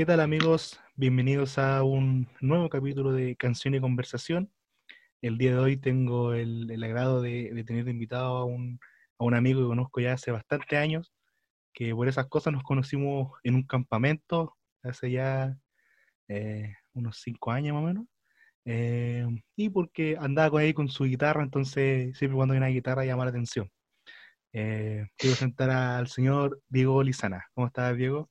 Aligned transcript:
¿Qué 0.00 0.06
tal 0.06 0.20
amigos? 0.20 0.80
Bienvenidos 0.96 1.58
a 1.58 1.82
un 1.82 2.26
nuevo 2.40 2.70
capítulo 2.70 3.12
de 3.12 3.36
Canción 3.36 3.74
y 3.74 3.80
Conversación. 3.80 4.50
El 5.20 5.36
día 5.36 5.50
de 5.50 5.58
hoy 5.58 5.76
tengo 5.76 6.32
el, 6.32 6.82
agrado 6.82 7.20
de, 7.20 7.62
tener 7.66 7.86
invitado 7.86 8.38
a 8.38 8.44
un, 8.46 8.80
amigo 9.34 9.60
que 9.60 9.66
conozco 9.66 10.00
ya 10.00 10.14
hace 10.14 10.30
bastante 10.30 10.78
años, 10.78 11.12
que 11.74 11.94
por 11.94 12.08
esas 12.08 12.28
cosas 12.28 12.54
nos 12.54 12.62
conocimos 12.62 13.32
en 13.44 13.56
un 13.56 13.62
campamento 13.64 14.56
hace 14.82 15.10
ya 15.10 15.54
eh, 16.28 16.76
unos 16.94 17.20
cinco 17.20 17.50
años 17.50 17.74
más 17.74 17.82
o 17.82 17.86
menos. 17.86 18.06
Eh, 18.64 19.26
y 19.54 19.68
porque 19.68 20.16
andaba 20.18 20.48
con 20.48 20.62
ahí 20.62 20.72
con 20.72 20.88
su 20.88 21.04
guitarra, 21.04 21.42
entonces 21.42 22.16
siempre 22.16 22.36
cuando 22.36 22.54
hay 22.54 22.58
una 22.58 22.68
guitarra 22.68 23.04
llama 23.04 23.26
la 23.26 23.32
atención. 23.32 23.70
Eh, 24.54 25.06
quiero 25.18 25.36
presentar 25.36 25.68
al 25.68 26.08
señor 26.08 26.58
Diego 26.70 27.02
Lizana. 27.02 27.44
¿Cómo 27.52 27.66
estás, 27.66 27.94
Diego? 27.98 28.30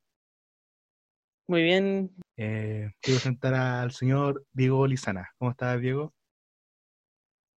Muy 1.49 1.63
bien. 1.63 2.12
Eh, 2.38 2.91
quiero 3.02 3.17
presentar 3.17 3.55
al 3.55 3.91
señor 3.91 4.45
Diego 4.53 4.85
Lizana. 4.85 5.31
¿Cómo 5.39 5.49
estás, 5.49 5.81
Diego? 5.81 6.13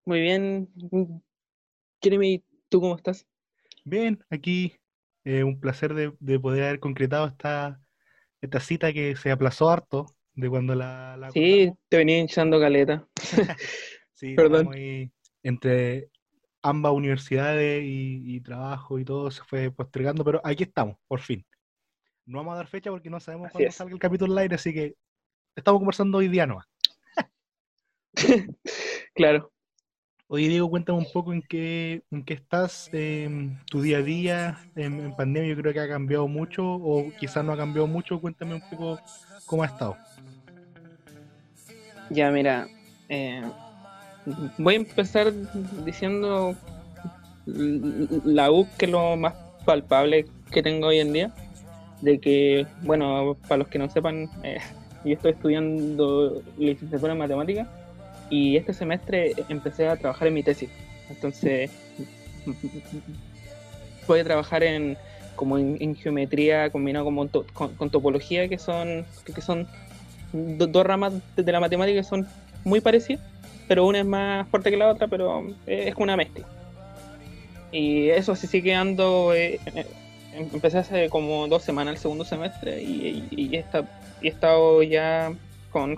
Muy 0.06 0.22
bien. 0.22 0.70
¿y 2.02 2.44
¿tú 2.70 2.80
cómo 2.80 2.96
estás? 2.96 3.26
Bien, 3.84 4.24
aquí 4.30 4.72
eh, 5.24 5.44
un 5.44 5.60
placer 5.60 5.92
de, 5.92 6.40
poder 6.40 6.64
haber 6.64 6.80
concretado 6.80 7.26
esta, 7.26 7.82
esta 8.40 8.60
cita 8.60 8.94
que 8.94 9.14
se 9.14 9.30
aplazó 9.30 9.68
harto 9.68 10.06
de 10.32 10.48
cuando 10.48 10.74
la... 10.74 11.18
la 11.18 11.30
sí, 11.30 11.70
te 11.90 11.98
venía 11.98 12.18
hinchando 12.18 12.58
caleta. 12.58 13.06
sí, 14.14 14.34
perdón. 14.36 14.70
entre 15.42 16.08
ambas 16.62 16.94
universidades 16.94 17.84
y, 17.84 18.40
trabajo 18.40 18.98
y 18.98 19.04
todo 19.04 19.30
se 19.30 19.44
fue 19.44 19.70
postergando, 19.70 20.24
pero 20.24 20.40
aquí 20.44 20.62
estamos, 20.62 20.96
por 21.06 21.20
fin. 21.20 21.44
No 22.26 22.38
vamos 22.38 22.54
a 22.54 22.56
dar 22.58 22.66
fecha 22.68 22.90
porque 22.90 23.10
no 23.10 23.20
sabemos 23.20 23.50
cuándo 23.50 23.70
salga 23.72 23.94
el 23.94 24.00
capítulo 24.00 24.32
al 24.32 24.38
aire, 24.38 24.54
así 24.54 24.72
que 24.72 24.94
estamos 25.56 25.80
conversando 25.80 26.18
hoy 26.18 26.28
día 26.28 26.46
nomás. 26.46 26.66
claro. 29.14 29.50
Oye, 30.28 30.48
Diego, 30.48 30.70
cuéntame 30.70 30.98
un 30.98 31.12
poco 31.12 31.32
en 31.34 31.42
qué, 31.42 32.02
en 32.10 32.24
qué 32.24 32.34
estás, 32.34 32.88
em, 32.92 33.58
tu 33.66 33.82
día 33.82 33.98
a 33.98 34.02
día 34.02 34.58
en, 34.76 35.14
pandemia. 35.14 35.50
Yo 35.50 35.60
creo 35.60 35.74
que 35.74 35.80
ha 35.80 35.88
cambiado 35.88 36.26
mucho, 36.26 36.64
o 36.64 37.12
quizás 37.18 37.44
no 37.44 37.52
ha 37.52 37.56
cambiado 37.56 37.86
mucho. 37.86 38.18
Cuéntame 38.18 38.54
un 38.54 38.62
poco 38.70 38.98
cómo 39.44 39.62
ha 39.62 39.66
estado. 39.66 39.96
Ya, 42.08 42.30
mira, 42.30 42.66
eh, 43.10 43.42
voy 44.56 44.74
a 44.74 44.76
empezar 44.78 45.32
diciendo 45.84 46.56
la 47.44 48.50
U 48.50 48.66
que 48.78 48.86
es 48.86 48.90
lo 48.90 49.16
más 49.16 49.34
palpable 49.66 50.26
que 50.50 50.62
tengo 50.62 50.86
hoy 50.86 51.00
en 51.00 51.12
día. 51.12 51.34
De 52.02 52.18
que, 52.18 52.66
bueno, 52.82 53.36
para 53.48 53.58
los 53.58 53.68
que 53.68 53.78
no 53.78 53.88
sepan, 53.88 54.28
eh, 54.42 54.58
yo 55.04 55.14
estoy 55.14 55.32
estudiando 55.32 56.42
licenciatura 56.58 57.12
en 57.12 57.18
matemáticas 57.18 57.68
y 58.28 58.56
este 58.56 58.74
semestre 58.74 59.32
empecé 59.48 59.88
a 59.88 59.96
trabajar 59.96 60.28
en 60.28 60.34
mi 60.34 60.42
tesis. 60.42 60.68
Entonces, 61.08 61.70
voy 64.06 64.20
a 64.20 64.24
trabajar 64.24 64.62
en 64.62 64.96
como 65.36 65.56
en, 65.58 65.96
geometría 65.96 66.70
combinado 66.70 67.10
con, 67.54 67.90
topología, 67.90 68.48
que 68.48 68.58
son, 68.58 69.06
que 69.34 69.40
son 69.40 69.66
dos 70.32 70.86
ramas 70.86 71.14
de 71.34 71.50
la 71.50 71.58
matemática 71.58 72.00
que 72.00 72.04
son 72.04 72.28
muy 72.64 72.80
parecidas 72.80 73.20
pero 73.72 73.86
una 73.86 74.00
es 74.00 74.04
más 74.04 74.46
fuerte 74.48 74.70
que 74.70 74.76
la 74.76 74.88
otra, 74.88 75.08
pero 75.08 75.46
eh, 75.66 75.88
es 75.88 75.94
una 75.96 76.14
mezcla. 76.14 76.46
Y 77.70 78.10
eso 78.10 78.36
sí 78.36 78.46
sigue 78.46 78.74
ando, 78.74 79.32
eh, 79.34 79.60
eh, 79.74 79.86
empecé 80.32 80.78
hace 80.78 81.08
como 81.08 81.46
dos 81.48 81.62
semanas 81.62 81.94
el 81.94 82.00
segundo 82.00 82.24
semestre 82.24 82.82
y, 82.82 83.54
he, 83.54 83.64
estado 84.22 84.82
ya 84.82 85.32
con, 85.70 85.96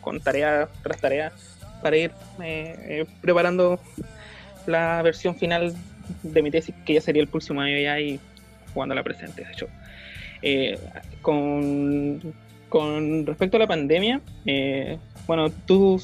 con, 0.00 0.20
tarea 0.20 0.68
tras 0.82 1.00
tarea 1.00 1.32
para 1.82 1.96
ir 1.96 2.12
preparando 3.20 3.80
la 4.66 5.00
versión 5.02 5.34
final 5.34 5.74
de 6.22 6.42
mi 6.42 6.50
tesis, 6.50 6.74
que 6.84 6.94
ya 6.94 7.00
sería 7.00 7.22
el 7.22 7.28
próximo 7.28 7.60
año 7.60 7.78
ya 7.78 7.98
y 8.00 8.20
cuando 8.74 8.94
la 8.94 9.02
presente, 9.02 9.44
de 9.44 9.52
hecho. 9.52 9.68
con, 11.22 12.34
con 12.68 13.26
respecto 13.26 13.56
a 13.56 13.60
la 13.60 13.66
pandemia, 13.66 14.20
bueno, 15.26 15.50
tú 15.66 16.00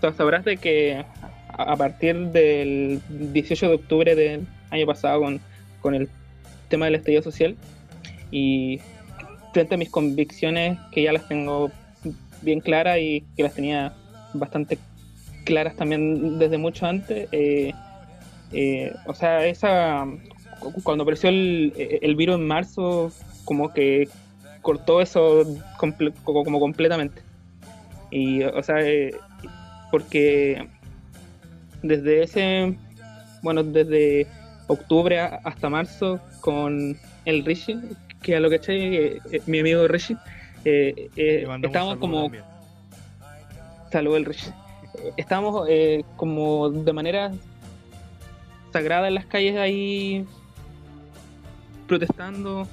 sabrás 0.00 0.44
de 0.44 0.56
que 0.56 1.04
a 1.48 1.76
partir 1.76 2.16
del 2.28 3.00
18 3.08 3.68
de 3.68 3.74
octubre 3.74 4.14
del 4.14 4.46
año 4.70 4.86
pasado 4.86 5.22
con, 5.80 5.94
el 5.94 6.08
tema 6.68 6.86
del 6.86 6.96
estallido 6.96 7.22
social 7.22 7.56
y 8.30 8.80
frente 9.52 9.74
a 9.74 9.78
mis 9.78 9.90
convicciones 9.90 10.78
que 10.92 11.02
ya 11.02 11.12
las 11.12 11.26
tengo 11.28 11.70
bien 12.42 12.60
claras 12.60 12.98
y 12.98 13.24
que 13.36 13.42
las 13.42 13.54
tenía 13.54 13.94
bastante 14.34 14.78
claras 15.44 15.76
también 15.76 16.38
desde 16.38 16.58
mucho 16.58 16.86
antes, 16.86 17.28
eh, 17.32 17.72
eh, 18.52 18.92
o 19.06 19.14
sea, 19.14 19.46
esa 19.46 20.06
cuando 20.82 21.02
apareció 21.02 21.30
el, 21.30 22.14
virus 22.16 22.36
en 22.36 22.46
marzo, 22.46 23.12
como 23.44 23.72
que 23.72 24.08
cortó 24.62 25.00
eso 25.00 25.44
como 26.24 26.60
completamente. 26.60 27.22
Y, 28.10 28.42
o 28.42 28.62
sea, 28.62 28.80
eh, 28.80 29.14
porque 29.90 30.66
desde 31.82 32.22
ese, 32.22 32.76
bueno, 33.42 33.62
desde 33.62 34.26
octubre 34.66 35.20
hasta 35.20 35.68
marzo 35.68 36.20
con 36.46 36.96
el 37.24 37.44
Rishi, 37.44 37.76
que 38.22 38.36
a 38.36 38.40
lo 38.40 38.48
que 38.48 38.54
eché, 38.54 39.16
eh, 39.16 39.42
mi 39.46 39.58
amigo 39.58 39.88
Rishi, 39.88 40.16
eh, 40.64 41.10
eh 41.16 41.44
estábamos 41.60 41.96
como... 41.96 42.30
Salud 43.90 44.16
el 44.16 44.24
Rishi. 44.24 44.50
Estábamos 45.16 45.66
eh, 45.68 46.04
como 46.14 46.70
de 46.70 46.92
manera 46.92 47.32
sagrada 48.72 49.08
en 49.08 49.14
las 49.14 49.26
calles 49.26 49.56
ahí 49.56 50.24
protestando. 51.88 52.68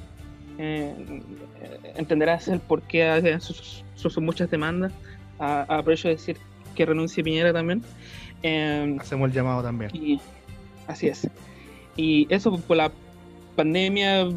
entenderás 1.98 2.48
el 2.48 2.60
por 2.60 2.84
qué 2.84 3.40
son 3.96 4.24
muchas 4.24 4.52
demandas. 4.52 4.94
aprovecho 5.40 6.10
de 6.10 6.14
decir 6.14 6.38
que 6.76 6.86
renuncie 6.86 7.24
Piñera 7.24 7.52
también. 7.52 7.82
Em, 8.44 9.00
Hacemos 9.00 9.30
el 9.30 9.34
llamado 9.34 9.64
también. 9.64 10.20
así 10.86 11.08
es. 11.08 11.28
Y 11.96 12.28
eso 12.30 12.56
por 12.60 12.78
la 12.78 12.92
pandemia 13.56 14.28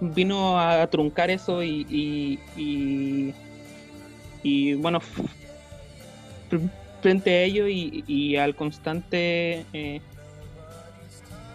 vino 0.00 0.58
a 0.58 0.86
truncar 0.86 1.30
eso 1.30 1.62
y, 1.62 2.40
y, 4.42 4.74
bueno, 4.74 5.00
frente 7.02 7.30
a 7.30 7.42
ello 7.42 7.66
y, 7.68 8.36
al 8.36 8.54
constante, 8.54 9.64
eh, 9.72 10.00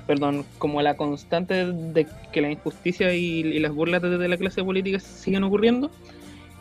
perdón, 0.08 0.46
como 0.58 0.82
la 0.82 0.96
constante 0.96 1.66
de 1.66 2.08
que 2.32 2.42
la 2.42 2.52
injusticia 2.52 3.14
y, 3.14 3.60
las 3.60 3.74
burlas 3.74 4.02
de, 4.02 4.28
la 4.28 4.38
clase 4.38 4.64
política 4.64 5.00
siguen 5.00 5.44
ocurriendo 5.44 5.92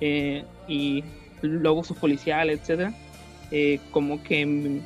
eh, 0.00 0.44
y 0.68 1.04
los 1.42 1.66
abusos 1.66 1.96
policiales, 1.96 2.60
etcétera 2.60 2.94
eh, 3.50 3.80
como 3.90 4.22
que 4.22 4.80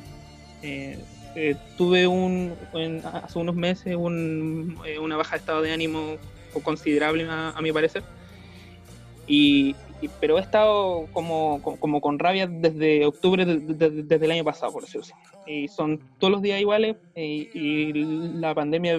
eh, 1.35 1.51
eh, 1.51 1.57
tuve 1.77 2.07
un 2.07 2.53
hace 3.03 3.39
unos 3.39 3.55
meses 3.55 3.95
una 3.95 5.17
baja 5.17 5.31
de 5.31 5.37
estado 5.37 5.61
de 5.61 5.73
ánimo 5.73 6.17
considerable 6.63 7.27
a, 7.29 7.59
mi 7.61 7.71
parecer. 7.71 8.03
Y, 9.27 9.75
pero 10.19 10.37
he 10.37 10.41
estado 10.41 11.07
como, 11.13 11.61
como, 11.61 11.99
con 11.99 12.19
rabia 12.19 12.47
desde 12.47 13.05
octubre 13.05 13.45
desde 13.45 14.25
el 14.25 14.31
año 14.31 14.43
pasado 14.43 14.71
por 14.71 14.83
decirlo 14.83 15.03
así. 15.03 15.13
Y 15.45 15.67
son 15.67 15.99
todos 16.19 16.31
los 16.31 16.41
días 16.41 16.61
iguales 16.61 16.95
y, 17.15 17.91
la 18.39 18.53
pandemia 18.53 18.97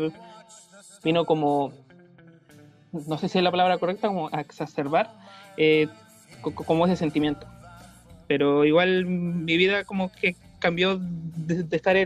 vino 1.02 1.24
como 1.24 1.72
no 2.92 3.18
sé 3.18 3.28
si 3.28 3.38
es 3.38 3.44
la 3.44 3.50
palabra 3.50 3.78
correcta 3.78 4.08
como 4.08 4.28
a 4.32 4.40
exacerbar 4.40 5.14
como 6.42 6.86
ese 6.86 6.96
sentimiento. 6.96 7.46
Pero 8.26 8.64
igual 8.64 9.06
mi 9.06 9.56
vida 9.56 9.84
como 9.84 10.10
que 10.10 10.34
cambió 10.58 10.98
de, 11.00 11.76
estar 11.76 11.96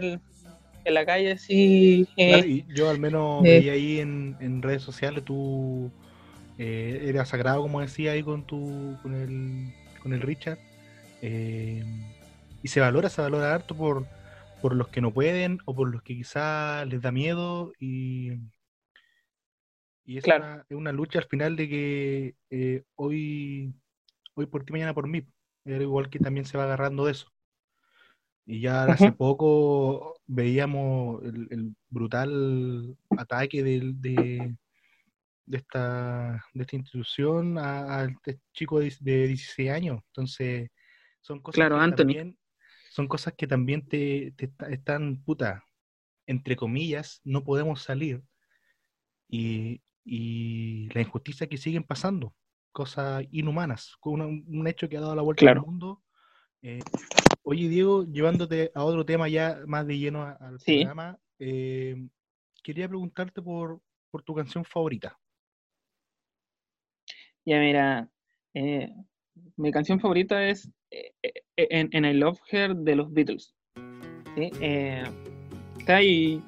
en, 0.84 0.94
la 0.94 1.06
calle 1.06 1.32
así. 1.32 2.08
Eh, 2.16 2.64
yo 2.68 2.88
al 2.90 2.98
menos 2.98 3.44
eh, 3.44 3.58
veía 3.58 3.72
ahí 3.72 4.00
en, 4.00 4.62
redes 4.62 4.82
sociales, 4.82 5.24
tú 5.24 5.90
eh, 6.58 7.04
eras 7.06 7.28
sagrado, 7.28 7.62
como 7.62 7.80
decía 7.80 8.12
ahí 8.12 8.22
con 8.22 8.46
tu 8.46 8.96
con 9.02 9.14
el, 9.14 9.72
con 10.02 10.12
el 10.12 10.20
Richard. 10.20 10.58
y 11.22 12.68
se 12.68 12.80
valora, 12.80 13.08
se 13.08 13.22
valora 13.22 13.54
harto 13.54 13.74
por, 13.74 14.06
por 14.60 14.74
los 14.74 14.88
que 14.88 15.00
no 15.00 15.12
pueden 15.12 15.58
o 15.64 15.74
por 15.74 15.90
los 15.90 16.02
que 16.02 16.14
quizás 16.16 16.86
les 16.86 17.00
da 17.00 17.12
miedo 17.12 17.72
y, 17.78 18.32
y 20.04 20.18
es, 20.18 20.24
una, 20.24 20.64
es 20.68 20.76
una 20.76 20.92
lucha 20.92 21.18
al 21.18 21.26
final 21.26 21.56
de 21.56 21.68
que 21.68 22.84
hoy, 22.96 23.74
hoy 24.34 24.46
por 24.46 24.64
ti, 24.64 24.72
mañana 24.72 24.94
por 24.94 25.06
mí 25.08 25.24
igual 25.64 26.10
que 26.10 26.18
también 26.18 26.46
se 26.46 26.58
va 26.58 26.64
agarrando 26.64 27.04
de 27.04 27.12
eso. 27.12 27.30
Y 28.50 28.60
ya 28.62 28.84
hace 28.84 29.12
poco 29.12 30.20
veíamos 30.26 31.22
el, 31.22 31.74
brutal 31.88 32.96
ataque 33.16 33.62
de, 33.62 34.56
de 35.50 35.56
esta, 35.56 36.44
de 36.54 36.62
esta 36.62 36.76
institución 36.76 37.58
a, 37.58 38.04
este 38.04 38.40
chico 38.52 38.80
de, 38.80 38.90
16 39.00 39.70
años. 39.70 40.00
Entonces, 40.06 40.70
son 41.20 41.40
cosas 41.40 41.56
claro, 41.56 41.76
que 41.76 41.82
Anthony. 41.82 41.96
también 41.96 42.38
son 42.90 43.06
cosas 43.06 43.34
que 43.36 43.46
también 43.46 43.86
te, 43.86 44.34
están, 44.68 45.22
puta, 45.22 45.64
entre 46.26 46.56
comillas, 46.56 47.20
no 47.24 47.44
podemos 47.44 47.82
salir. 47.82 48.22
Y, 49.28 49.80
y 50.04 50.88
la 50.92 51.02
injusticia 51.02 51.48
que 51.48 51.56
siguen 51.56 51.84
pasando, 51.84 52.34
cosas 52.72 53.24
inhumanas, 53.30 53.96
un, 54.02 54.44
un 54.46 54.66
hecho 54.66 54.88
que 54.88 54.96
ha 54.96 55.00
dado 55.00 55.14
la 55.14 55.22
vuelta 55.22 55.48
al 55.50 55.60
mundo. 55.60 56.02
Eh, 56.62 56.80
oye, 57.50 57.68
Diego, 57.68 58.04
llevándote 58.04 58.70
a 58.76 58.84
otro 58.84 59.04
tema 59.04 59.28
ya 59.28 59.58
más 59.66 59.84
de 59.84 59.98
lleno 59.98 60.22
al 60.22 60.58
programa, 60.64 61.18
eh, 61.40 61.96
quería 62.62 62.86
preguntarte 62.88 63.42
por, 63.42 63.80
por 64.12 64.22
tu 64.22 64.36
canción 64.36 64.64
favorita. 64.64 65.18
Ya, 67.44 67.58
mira, 67.58 68.08
eh, 68.54 68.88
mi 69.56 69.72
canción 69.72 69.98
favorita 69.98 70.44
es 70.44 70.70
eh, 70.92 71.12
eh, 71.24 71.32
en, 71.56 71.88
en, 71.92 72.04
I 72.04 72.14
Love 72.14 72.38
Her 72.52 72.76
de 72.76 72.94
los 72.94 73.12
Beatles. 73.12 73.52
¿sí? 74.36 74.50
y 76.02 76.40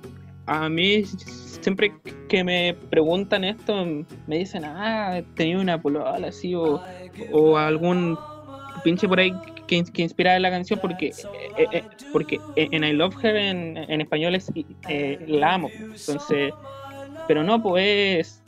a 0.47 0.69
mí 0.69 1.05
siempre 1.05 1.93
que 2.29 2.45
me 2.45 2.75
preguntan 2.91 3.43
esto, 3.43 3.85
me 4.29 4.39
dicen, 4.39 4.63
ah, 4.65 5.21
tenía 5.35 5.59
una 5.59 5.83
polola 5.83 6.29
así, 6.29 6.55
o, 6.55 6.81
o 7.33 7.57
algún 7.57 8.17
pinche 8.85 9.09
por 9.09 9.19
ahí 9.19 9.33
que, 9.73 9.93
que 9.93 10.03
inspira 10.03 10.39
la 10.39 10.51
canción, 10.51 10.79
porque, 10.81 11.13
porque 12.13 12.39
en 12.57 12.85
I 12.85 12.93
Love 12.93 13.25
Her 13.25 13.37
en, 13.37 14.01
español 14.01 14.35
es 14.35 14.51
la 15.27 15.55
amo. 15.55 15.71
Entonces, 15.81 16.53
pero 17.27 17.43
no, 17.43 17.63
pues 17.63 18.43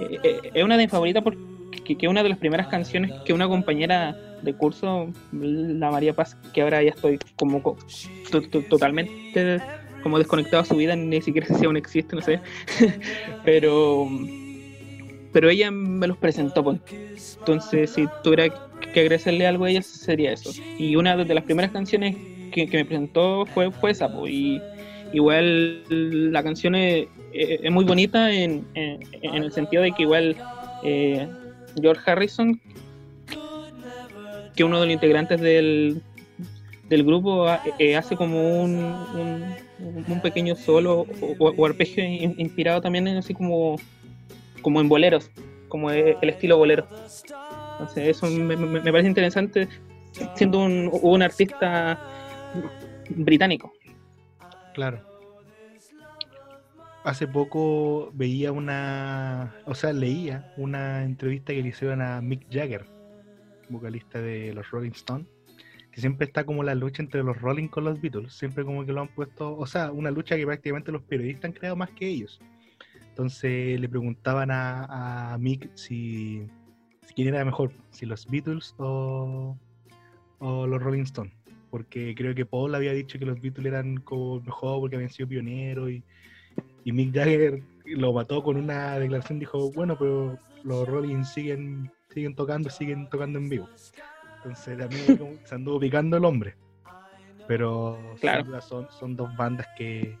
es 0.00 0.64
una 0.64 0.76
de 0.76 0.84
mis 0.84 0.90
favoritas 0.90 1.22
porque 1.22 1.50
que, 1.96 2.08
una 2.08 2.22
de 2.22 2.28
las 2.28 2.38
primeras 2.38 2.68
canciones 2.68 3.12
que 3.24 3.32
una 3.32 3.48
compañera 3.48 4.16
de 4.42 4.54
curso, 4.54 5.08
la 5.32 5.90
María 5.90 6.14
Paz, 6.14 6.36
que 6.52 6.62
ahora 6.62 6.82
ya 6.82 6.90
estoy 6.90 7.18
como 7.36 7.76
totalmente 8.68 9.60
como 10.02 10.18
desconectado 10.18 10.62
a 10.62 10.64
su 10.64 10.76
vida, 10.76 10.96
ni 10.96 11.20
siquiera 11.20 11.46
sé 11.46 11.54
si 11.56 11.66
aún 11.66 11.76
existe, 11.76 12.16
no 12.16 12.22
sé, 12.22 12.40
pero 13.44 14.08
pero 15.32 15.50
ella 15.50 15.70
me 15.70 16.06
los 16.06 16.16
presentó, 16.16 16.64
pues. 16.64 16.80
entonces 17.38 17.90
si 17.90 18.08
tuviera 18.22 18.69
que 18.92 19.00
agradecerle 19.00 19.46
algo 19.46 19.64
a 19.64 19.70
ella 19.70 19.82
sería 19.82 20.32
eso. 20.32 20.50
Y 20.78 20.96
una 20.96 21.16
de 21.16 21.34
las 21.34 21.44
primeras 21.44 21.70
canciones 21.70 22.16
que, 22.52 22.66
me 22.66 22.84
presentó 22.84 23.46
fue, 23.46 23.70
fue 23.70 23.92
esa, 23.92 24.10
y 24.26 24.60
igual 25.12 25.82
la 26.32 26.42
canción 26.42 26.74
es, 26.74 27.08
muy 27.70 27.84
bonita 27.84 28.32
en, 28.32 28.64
el 28.74 29.52
sentido 29.52 29.82
de 29.82 29.92
que 29.92 30.02
igual 30.02 30.36
eh, 30.84 31.28
George 31.80 32.10
Harrison, 32.10 32.60
que 34.54 34.64
uno 34.64 34.80
de 34.80 34.86
los 34.86 34.94
integrantes 34.94 35.40
del, 35.40 36.02
del 36.88 37.04
grupo 37.04 37.46
eh, 37.78 37.96
hace 37.96 38.16
como 38.16 38.62
un, 38.62 39.54
un, 40.08 40.20
pequeño 40.20 40.56
solo 40.56 41.06
o, 41.38 41.66
arpegio 41.66 42.04
inspirado 42.04 42.80
también 42.80 43.06
en 43.06 43.16
así 43.16 43.32
como, 43.32 43.76
como 44.60 44.80
en 44.80 44.88
boleros, 44.88 45.30
como 45.68 45.90
el 45.90 46.28
estilo 46.28 46.58
bolero. 46.58 46.86
Entonces 47.80 48.16
eso 48.16 48.26
me, 48.26 48.56
parece 48.80 49.08
interesante 49.08 49.68
siendo 50.34 50.58
un, 50.58 50.90
un 51.02 51.22
artista 51.22 51.98
británico. 53.08 53.72
Claro 54.74 55.10
hace 57.04 57.26
poco 57.26 58.10
veía 58.14 58.52
una, 58.52 59.54
o 59.66 59.74
sea, 59.74 59.92
leía 59.92 60.52
una 60.56 61.04
entrevista 61.04 61.52
que 61.52 61.62
le 61.62 61.68
hicieron 61.68 62.02
a 62.02 62.20
Mick 62.20 62.46
Jagger, 62.50 62.86
vocalista 63.68 64.20
de 64.20 64.52
los 64.52 64.70
Rolling 64.70 64.90
Stones, 64.90 65.26
que 65.90 66.00
siempre 66.00 66.26
está 66.26 66.44
como 66.44 66.62
la 66.62 66.74
lucha 66.74 67.02
entre 67.02 67.22
los 67.22 67.40
Rolling 67.40 67.68
con 67.68 67.84
los 67.84 68.00
Beatles, 68.00 68.32
siempre 68.32 68.64
como 68.64 68.84
que 68.84 68.92
lo 68.92 69.00
han 69.00 69.08
puesto, 69.08 69.56
o 69.56 69.66
sea, 69.66 69.90
una 69.90 70.10
lucha 70.10 70.36
que 70.36 70.46
prácticamente 70.46 70.92
los 70.92 71.02
periodistas 71.02 71.46
han 71.46 71.52
creado 71.52 71.76
más 71.76 71.90
que 71.90 72.06
ellos. 72.06 72.40
Entonces 73.08 73.80
le 73.80 73.88
preguntaban 73.88 74.50
a, 74.52 75.36
Mick 75.40 75.70
si, 75.74 76.46
quién 77.14 77.28
era 77.28 77.44
mejor, 77.44 77.72
si 77.90 78.06
los 78.06 78.26
Beatles 78.26 78.74
o, 78.78 79.56
o 80.38 80.66
los 80.66 80.82
Rolling 80.82 81.02
Stones 81.02 81.40
porque 81.70 82.14
creo 82.16 82.34
que 82.34 82.44
Paul 82.44 82.74
había 82.74 82.92
dicho 82.92 83.18
que 83.18 83.24
los 83.24 83.40
Beatles 83.40 83.66
eran 83.66 83.98
como 83.98 84.40
mejor 84.40 84.80
porque 84.80 84.96
habían 84.96 85.10
sido 85.10 85.28
pioneros 85.28 85.90
y, 85.90 86.02
y 86.84 86.92
Mick 86.92 87.14
Jagger 87.14 87.62
lo 87.84 88.12
mató 88.12 88.42
con 88.42 88.56
una 88.56 88.98
declaración, 88.98 89.38
dijo, 89.38 89.70
bueno, 89.72 89.96
pero 89.96 90.38
los 90.64 90.88
Rolling 90.88 91.24
siguen, 91.24 91.90
siguen 92.12 92.34
tocando, 92.34 92.68
siguen 92.70 93.08
tocando 93.08 93.38
en 93.38 93.48
vivo. 93.48 93.68
Entonces 94.36 94.78
también 94.78 95.38
se 95.44 95.54
anduvo 95.54 95.80
picando 95.80 96.16
el 96.16 96.24
hombre. 96.24 96.56
Pero 97.46 97.98
son, 98.60 98.88
son 98.90 99.16
dos 99.16 99.34
bandas 99.36 99.66
que, 99.76 100.16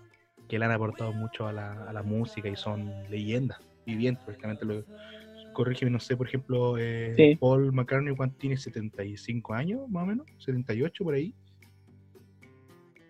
que, 0.48 0.58
le 0.58 0.64
han 0.64 0.72
aportado 0.72 1.12
mucho 1.12 1.46
a 1.46 1.52
la, 1.52 1.84
a 1.84 1.92
la 1.92 2.02
música 2.02 2.48
y 2.48 2.56
son 2.56 2.92
leyendas 3.08 3.60
vivientes, 3.86 4.24
prácticamente 4.24 4.64
lo 4.64 4.84
corrígeme, 5.52 5.90
no 5.90 6.00
sé, 6.00 6.16
por 6.16 6.26
ejemplo, 6.26 6.76
eh, 6.78 7.36
Paul 7.40 7.72
McCartney, 7.72 8.14
¿cuánto 8.14 8.38
tiene? 8.38 8.56
¿75 8.56 9.54
años, 9.56 9.88
más 9.88 10.04
o 10.04 10.06
menos? 10.06 10.26
¿78 10.44 11.04
por 11.04 11.14
ahí? 11.14 11.34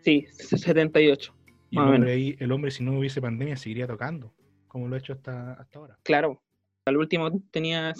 Sí, 0.02 0.26
78. 0.30 1.34
Y 1.70 1.78
el 1.78 1.84
hombre, 1.84 2.12
ahí, 2.12 2.36
el 2.38 2.52
hombre, 2.52 2.70
si 2.70 2.82
no 2.82 2.98
hubiese 2.98 3.20
pandemia, 3.20 3.56
seguiría 3.56 3.86
tocando, 3.86 4.32
como 4.66 4.88
lo 4.88 4.96
ha 4.96 4.98
hecho 4.98 5.12
hasta, 5.12 5.54
hasta 5.54 5.78
ahora. 5.78 5.98
Claro. 6.02 6.42
Al 6.86 6.96
último 6.96 7.30
tenía, 7.50 7.92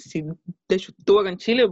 de 0.69 0.75
hecho 0.75 0.93
estuvo 0.99 1.21
acá 1.21 1.29
en 1.29 1.37
Chile, 1.37 1.69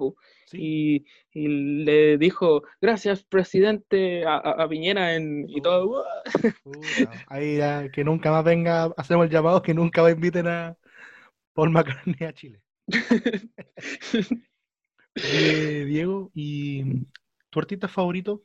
y, 0.53 1.05
le 1.32 2.19
dijo, 2.19 2.62
gracias 2.81 3.25
presidente 3.25 4.25
a, 4.26 4.67
Piñera 4.69 5.15
en, 5.15 5.49
y 5.49 5.61
todo. 5.61 6.05
ahí 7.29 7.56
ya, 7.56 7.91
que 7.91 8.05
nunca 8.05 8.31
más 8.31 8.44
venga, 8.44 8.93
hacemos 8.97 9.25
el 9.25 9.32
llamado, 9.32 9.62
que 9.62 9.75
nunca 9.75 10.03
va 10.03 10.11
inviten 10.11 10.47
a 10.47 10.76
Paul 11.58 11.70
McCartney 11.70 12.25
a 12.25 12.32
Chile. 12.32 12.62
Diego, 15.17 16.31
¿y 16.32 16.84
tu 17.50 17.58
artista 17.58 17.88
favorito? 17.88 18.44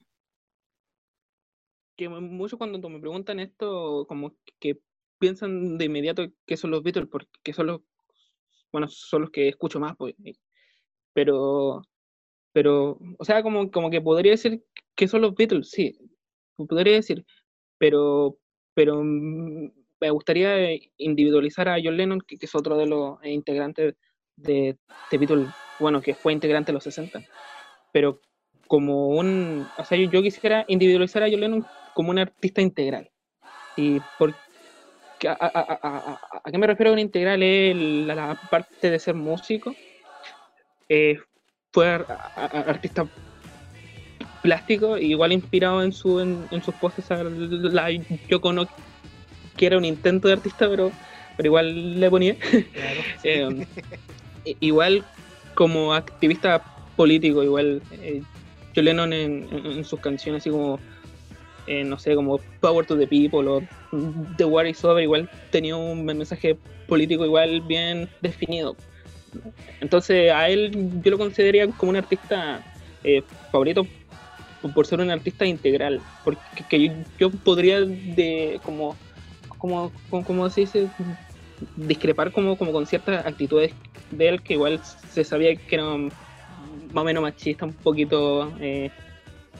que 1.95 2.09
mucho 2.09 2.57
cuando 2.57 2.89
me 2.89 2.99
preguntan 2.99 3.39
esto, 3.39 4.07
como 4.07 4.35
que 4.59 4.79
piensan 5.19 5.77
de 5.77 5.85
inmediato 5.85 6.25
que 6.47 6.57
son 6.57 6.71
los 6.71 6.81
Beatles, 6.81 7.07
porque 7.07 7.53
son 7.53 7.67
los, 7.67 7.81
bueno, 8.71 8.87
son 8.87 9.21
los 9.21 9.29
que 9.29 9.47
escucho 9.47 9.79
más, 9.79 9.95
pues, 9.95 10.15
pero, 11.13 11.83
pero, 12.51 12.97
o 13.19 13.25
sea, 13.25 13.43
como, 13.43 13.69
como 13.69 13.91
que 13.91 14.01
podría 14.01 14.31
decir 14.31 14.65
que 14.95 15.07
son 15.07 15.21
los 15.21 15.35
Beatles, 15.35 15.69
sí, 15.69 15.95
podría 16.55 16.93
decir, 16.95 17.23
pero, 17.77 18.39
pero 18.73 19.03
mm, 19.03 19.82
me 20.03 20.11
gustaría 20.11 20.77
individualizar 20.97 21.69
a 21.69 21.77
John 21.81 21.95
Lennon, 21.95 22.19
que, 22.19 22.37
es 22.39 22.55
otro 22.55 22.75
de 22.77 22.87
los 22.87 23.23
integrantes 23.23 23.95
de, 24.35 24.77
de 25.09 25.17
Beatles, 25.17 25.47
bueno, 25.79 26.01
que 26.01 26.13
fue 26.13 26.33
integrante 26.33 26.71
de 26.71 26.73
los 26.73 26.83
60, 26.83 27.21
pero 27.93 28.19
como 28.67 29.07
un, 29.07 29.65
o 29.77 29.85
sea, 29.85 29.97
yo, 29.97 30.11
yo 30.11 30.21
quisiera 30.21 30.65
individualizar 30.67 31.23
a 31.23 31.29
John 31.29 31.39
Lennon 31.39 31.65
como 31.93 32.09
un 32.09 32.19
artista 32.19 32.61
integral. 32.61 33.09
¿Y 33.77 34.01
por, 34.19 34.35
a, 35.25 36.19
qué 36.51 36.57
me 36.57 36.67
refiero 36.67 36.91
con 36.91 36.99
integral? 36.99 37.41
Es 37.41 37.73
la, 37.73 38.37
parte 38.51 38.91
de 38.91 38.99
ser 38.99 39.15
músico. 39.15 39.73
Eh, 40.89 41.17
fue 41.71 41.87
artista 41.87 43.07
plástico, 44.41 44.97
igual 44.97 45.31
inspirado 45.31 45.81
en, 45.81 45.93
su, 45.93 46.19
en, 46.19 46.61
sus 46.61 46.75
poses 46.75 47.05
la 47.09 47.89
yo 48.27 48.41
conozco 48.41 48.75
que 49.57 49.65
era 49.65 49.77
un 49.77 49.85
intento 49.85 50.27
de 50.27 50.35
artista, 50.35 50.69
pero, 50.69 50.91
pero 51.37 51.47
igual 51.47 51.99
le 51.99 52.09
ponía. 52.09 52.35
Eh, 54.45 54.55
igual 54.59 55.05
como 55.55 55.93
activista 55.93 56.61
político, 56.97 57.41
igual 57.41 57.81
eh, 57.93 58.21
John 58.75 58.83
Lennon 58.83 59.13
en, 59.13 59.47
en, 59.49 59.85
sus 59.85 60.01
canciones 60.01 60.41
así 60.41 60.49
como 60.49 60.77
eh, 61.65 61.85
no 61.85 61.97
sé, 61.97 62.13
como 62.15 62.39
Power 62.59 62.85
to 62.85 62.97
the 62.97 63.07
People 63.07 63.47
o 63.47 63.61
The 64.35 64.43
War 64.43 64.67
is 64.67 64.83
Over, 64.83 65.03
igual 65.03 65.29
tenía 65.49 65.77
un 65.77 66.03
mensaje 66.03 66.57
político 66.87 67.23
igual 67.23 67.61
bien 67.61 68.09
definido. 68.21 68.75
Entonces 69.79 70.31
a 70.31 70.49
él 70.49 70.91
yo 71.01 71.11
lo 71.11 71.17
consideraría 71.17 71.67
como 71.67 71.91
un 71.91 71.95
artista 71.95 72.61
eh, 73.03 73.23
favorito 73.51 73.87
por 74.75 74.85
ser 74.85 74.99
un 74.99 75.09
artista 75.09 75.45
integral, 75.45 76.01
porque 76.23 77.05
yo, 77.17 77.29
podría 77.31 77.81
de 77.81 78.59
como 78.63 78.95
como, 79.63 79.93
como, 80.09 80.49
se 80.49 80.61
dice 80.61 80.89
discrepar 81.77 82.33
como, 82.33 82.57
como 82.57 82.73
con 82.73 82.85
ciertas 82.85 83.25
actitudes 83.25 83.71
de 84.11 84.27
él 84.27 84.41
que 84.41 84.55
igual 84.55 84.81
se 84.83 85.23
sabía 85.23 85.55
que 85.55 85.75
era 85.75 85.85
más 85.85 86.11
o 86.93 87.03
menos 87.05 87.23
machista, 87.23 87.63
un 87.63 87.71
poquito 87.71 88.51
eh, 88.59 88.91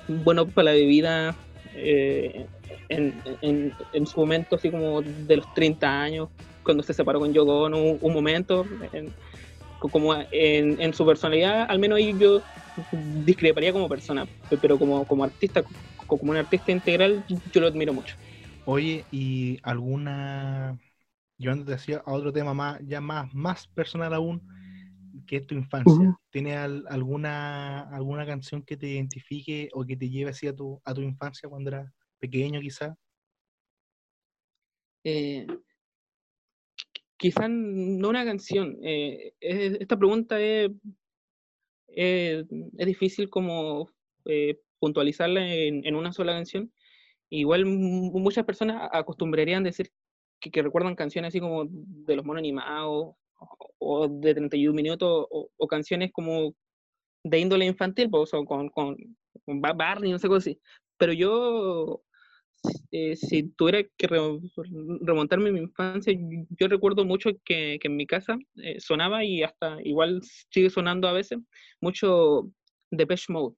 bueno 0.10 0.45
para 0.45 0.65
la 0.65 0.72
bebida, 0.72 1.33
eh, 1.74 2.45
en, 2.89 3.13
en, 3.93 4.05
su 4.05 4.19
momento, 4.19 4.57
así 4.57 4.69
como 4.69 5.01
de 5.01 5.38
los 5.38 5.53
30 5.53 6.01
años, 6.01 6.27
cuando 6.63 6.83
se 6.83 6.93
separó 6.93 7.22
con 7.22 7.33
Yoko 7.33 7.67
un, 7.67 8.13
momento, 8.13 8.65
como 9.79 10.15
en, 10.33 10.93
su 10.93 11.05
personalidad, 11.05 11.65
al 11.69 11.79
menos 11.79 11.95
ahí 12.00 12.13
yo 12.19 12.41
discreparía 13.25 13.72
como 13.72 13.88
persona, 13.88 14.27
pero 14.62 14.77
como, 14.77 15.05
como 15.05 15.24
artista, 15.24 15.63
como 16.05 16.31
un 16.31 16.36
artista 16.36 16.74
integral, 16.74 17.24
yo 17.53 17.62
lo 17.62 17.67
admiro 17.67 17.93
mucho. 17.93 18.17
Oye, 18.65 19.05
¿y 19.12 19.58
alguna, 19.63 20.79
llevándote 21.38 21.74
así 21.74 21.93
a 21.93 22.01
otro 22.05 22.32
tema 22.32 22.53
más, 22.53 22.79
ya 22.86 23.01
más, 23.01 23.34
más 23.34 23.67
personal 23.67 24.13
aún, 24.13 24.41
que 25.27 25.38
es 25.38 25.48
tu 25.48 25.55
infancia? 25.55 26.17
¿Tienes 26.29 26.58
alguna, 26.58 27.82
alguna 27.89 28.25
canción 28.25 28.63
que 28.63 28.77
te 28.77 28.88
identifique 28.88 29.70
o 29.74 29.86
que 29.86 29.98
te 29.98 30.10
lleve 30.10 30.32
así 30.32 30.48
a 30.48 30.55
tu, 30.55 30.82
a 30.86 30.93
tu 30.93 31.01
infancia 31.01 31.50
cuando 31.50 31.70
eras 31.72 31.91
pequeño 32.20 32.62
quizá? 32.62 32.96
Eh, 35.03 35.46
quizás 37.17 37.50
no 37.50 38.10
una 38.10 38.25
canción. 38.25 38.77
Eh, 38.82 39.34
esta 39.41 39.98
pregunta 39.98 40.39
es, 40.39 40.72
es, 41.88 42.46
difícil 42.86 43.29
como 43.29 43.89
eh, 44.25 44.60
puntualizarla 44.79 45.46
en, 45.46 45.96
una 45.96 46.12
sola 46.12 46.34
canción. 46.34 46.72
Igual 47.35 47.65
muchas 47.65 48.45
personas 48.45 48.89
acostumbrarían 48.91 49.63
decir 49.63 49.91
que, 50.39 50.61
recuerdan 50.61 50.95
canciones 50.95 51.29
así 51.29 51.39
como 51.39 51.65
de 51.67 52.15
los 52.15 52.23
monos 52.23 52.39
animados 52.39 53.15
o, 53.79 54.07
de 54.07 54.35
31 54.35 54.75
minutos 54.75 55.27
o, 55.29 55.67
canciones 55.67 56.11
como 56.11 56.53
de 57.23 57.39
índole 57.39 57.65
infantil, 57.65 58.09
pues, 58.09 58.31
o 58.35 58.45
con, 58.45 58.69
con, 58.69 58.95
con 59.45 59.61
Barney, 59.61 60.11
no 60.11 60.19
sé 60.19 60.27
cómo 60.27 60.37
así. 60.37 60.59
Pero 60.97 61.11
yo 61.13 62.03
eh, 62.91 63.15
si 63.15 63.49
tuviera 63.49 63.83
que 63.97 64.07
remontarme 65.01 65.49
a 65.49 65.53
mi 65.53 65.59
infancia, 65.61 66.13
yo 66.51 66.67
recuerdo 66.67 67.03
mucho 67.03 67.31
que, 67.43 67.79
en 67.81 67.95
mi 67.95 68.05
casa 68.05 68.37
eh, 68.57 68.79
sonaba 68.79 69.23
y 69.25 69.41
hasta 69.41 69.79
igual 69.83 70.21
sigue 70.51 70.69
sonando 70.69 71.07
a 71.07 71.13
veces 71.13 71.39
mucho 71.81 72.51
Depeche 72.91 73.33
Mode. 73.33 73.55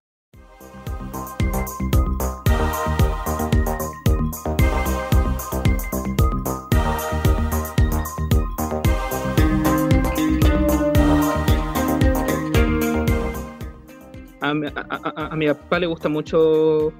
A, 14.75 15.27
a 15.31 15.35
mi 15.35 15.47
papá 15.47 15.79
le 15.79 15.87
gusta 15.87 16.09
mucho 16.09 16.93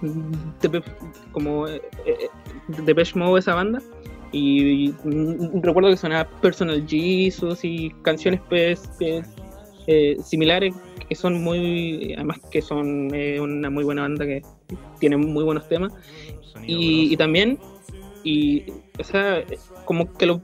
de, 0.00 0.82
como 1.32 1.68
eh, 1.68 1.82
eh, 2.06 2.28
Depeche 2.84 3.18
Mode 3.18 3.40
esa 3.40 3.54
banda. 3.54 3.82
Y, 4.32 4.94
recuerdo 5.62 5.90
que 5.90 5.96
sonaba 5.96 6.28
Personal 6.40 6.86
Jesus 6.88 7.60
y 7.64 7.90
canciones 8.02 8.40
pues, 8.48 8.90
eh, 9.86 10.16
similares 10.22 10.74
que 11.06 11.14
son 11.14 11.42
muy 11.42 12.14
además 12.14 12.38
que 12.50 12.62
son 12.62 13.12
una 13.12 13.68
muy 13.68 13.84
buena 13.84 14.02
banda 14.02 14.24
que 14.24 14.40
tiene 15.00 15.18
muy 15.18 15.44
buenos 15.44 15.68
temas. 15.68 15.92
Y, 16.66 17.14
también 17.16 17.58
y 18.24 18.64
o 18.98 19.04
sea 19.04 19.44
como 19.84 20.10
que 20.14 20.26
lo 20.26 20.40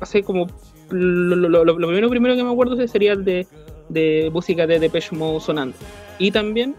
hace 0.00 0.22
como 0.22 0.46
lo, 0.90 1.36
lo, 1.36 1.76
primero 1.76 2.08
primero 2.08 2.36
que 2.36 2.44
me 2.44 2.52
acuerdo 2.52 2.76
sería 2.86 3.12
el 3.12 3.24
de, 3.24 3.46
de 3.90 4.30
música 4.32 4.66
de 4.66 4.78
Depeche 4.78 5.14
Mode 5.14 5.40
sonando 5.40 5.76
y 6.18 6.30
también 6.30 6.76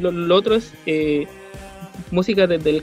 lo, 0.00 0.34
otro 0.34 0.56
es 0.56 0.72
eh, 0.84 1.26
música 2.10 2.46
desde 2.46 2.70
el 2.70 2.82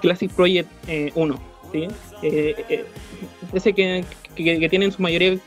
Classic 0.00 0.30
Project 0.30 0.68
1, 1.14 1.40
eh, 1.72 1.88
eh, 2.22 2.84
ese 3.52 3.72
que, 3.72 4.04
que, 4.36 4.68
tiene 4.68 4.84
en 4.84 4.92
su 4.92 5.02
mayoría 5.02 5.38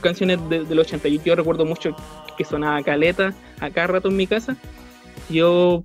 canciones 0.00 0.38
de, 0.48 0.64
del 0.64 0.78
80. 0.78 1.08
Yo, 1.08 1.34
recuerdo 1.34 1.64
mucho 1.64 1.96
que 2.38 2.44
sonaba 2.44 2.82
caleta 2.82 3.34
a 3.60 3.68
rato 3.68 4.08
en 4.08 4.16
mi 4.16 4.26
casa. 4.26 4.56
Yo, 5.28 5.84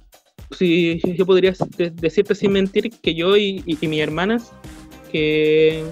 si, 0.52 1.02
yo 1.18 1.26
podría 1.26 1.54
decirte 1.94 2.36
sin 2.36 2.52
mentir 2.52 2.92
que 2.92 3.16
yo 3.16 3.36
y, 3.36 3.64
y, 3.66 3.88
mis 3.88 4.00
hermanas, 4.00 4.52
que 5.12 5.84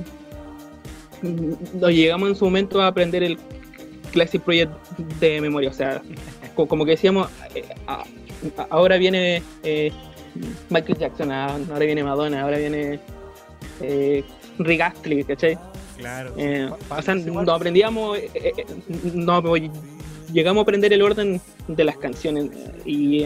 nos 1.24 1.92
llegamos 1.92 2.30
en 2.30 2.36
su 2.36 2.46
momento 2.46 2.82
a 2.82 2.88
aprender 2.88 3.24
el 3.24 3.38
Classic 4.17 4.41
Project 4.41 4.71
de 5.19 5.39
memoria. 5.39 5.69
O 5.69 5.74
sea, 5.74 6.01
como 6.55 6.86
que 6.86 6.91
decíamos, 6.91 7.29
eh, 7.53 7.63
ahora 8.71 8.97
viene 8.97 9.43
eh, 9.62 9.91
Michael 10.71 10.97
Jackson, 10.97 11.31
ah, 11.31 11.55
ahora 11.71 11.86
viene 11.86 12.03
Madonna, 12.03 12.41
ahora 12.41 12.57
viene 12.57 13.00
eh, 13.79 14.24
Rick 14.57 14.81
Astley, 14.81 15.24
¿cachai? 15.24 15.55
Claro. 16.00 16.33
Eh, 16.36 16.67
o 16.89 17.01
sea, 17.03 17.13
nos 17.13 17.47
aprendíamos, 17.47 18.17
no, 19.13 19.43
llegamos 20.33 20.62
a 20.62 20.63
aprender 20.63 20.93
el 20.93 21.03
orden 21.03 21.39
de 21.67 21.83
las 21.83 21.97
canciones 21.97 22.50
y, 22.86 23.24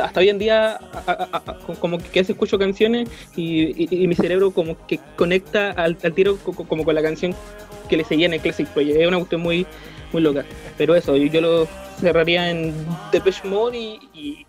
hasta 0.00 0.20
hoy 0.20 0.28
en 0.28 0.38
día 0.38 0.78
como 1.80 1.98
que 1.98 2.24
se 2.24 2.32
escucho 2.32 2.58
canciones 2.58 3.08
y, 3.36 4.06
mi 4.06 4.14
cerebro 4.14 4.50
como 4.50 4.86
que 4.86 5.00
conecta 5.16 5.70
al, 5.72 5.96
tiro 5.96 6.38
como 6.38 6.84
con 6.84 6.94
la 6.94 7.02
canción 7.02 7.34
que 7.88 7.96
le 7.96 8.04
seguía 8.04 8.26
en 8.26 8.34
el 8.34 8.40
Classic 8.40 8.66
Project. 8.68 9.00
Es 9.00 9.08
una 9.08 9.18
cuestión 9.18 9.40
muy, 9.40 9.66
muy 10.12 10.22
loca. 10.22 10.44
Pero 10.78 10.94
eso, 10.94 11.16
yo, 11.16 11.40
lo 11.40 11.66
cerraría 12.00 12.50
en 12.50 12.74
Depeche 13.12 13.46
Mode 13.46 13.78
y, 14.14 14.46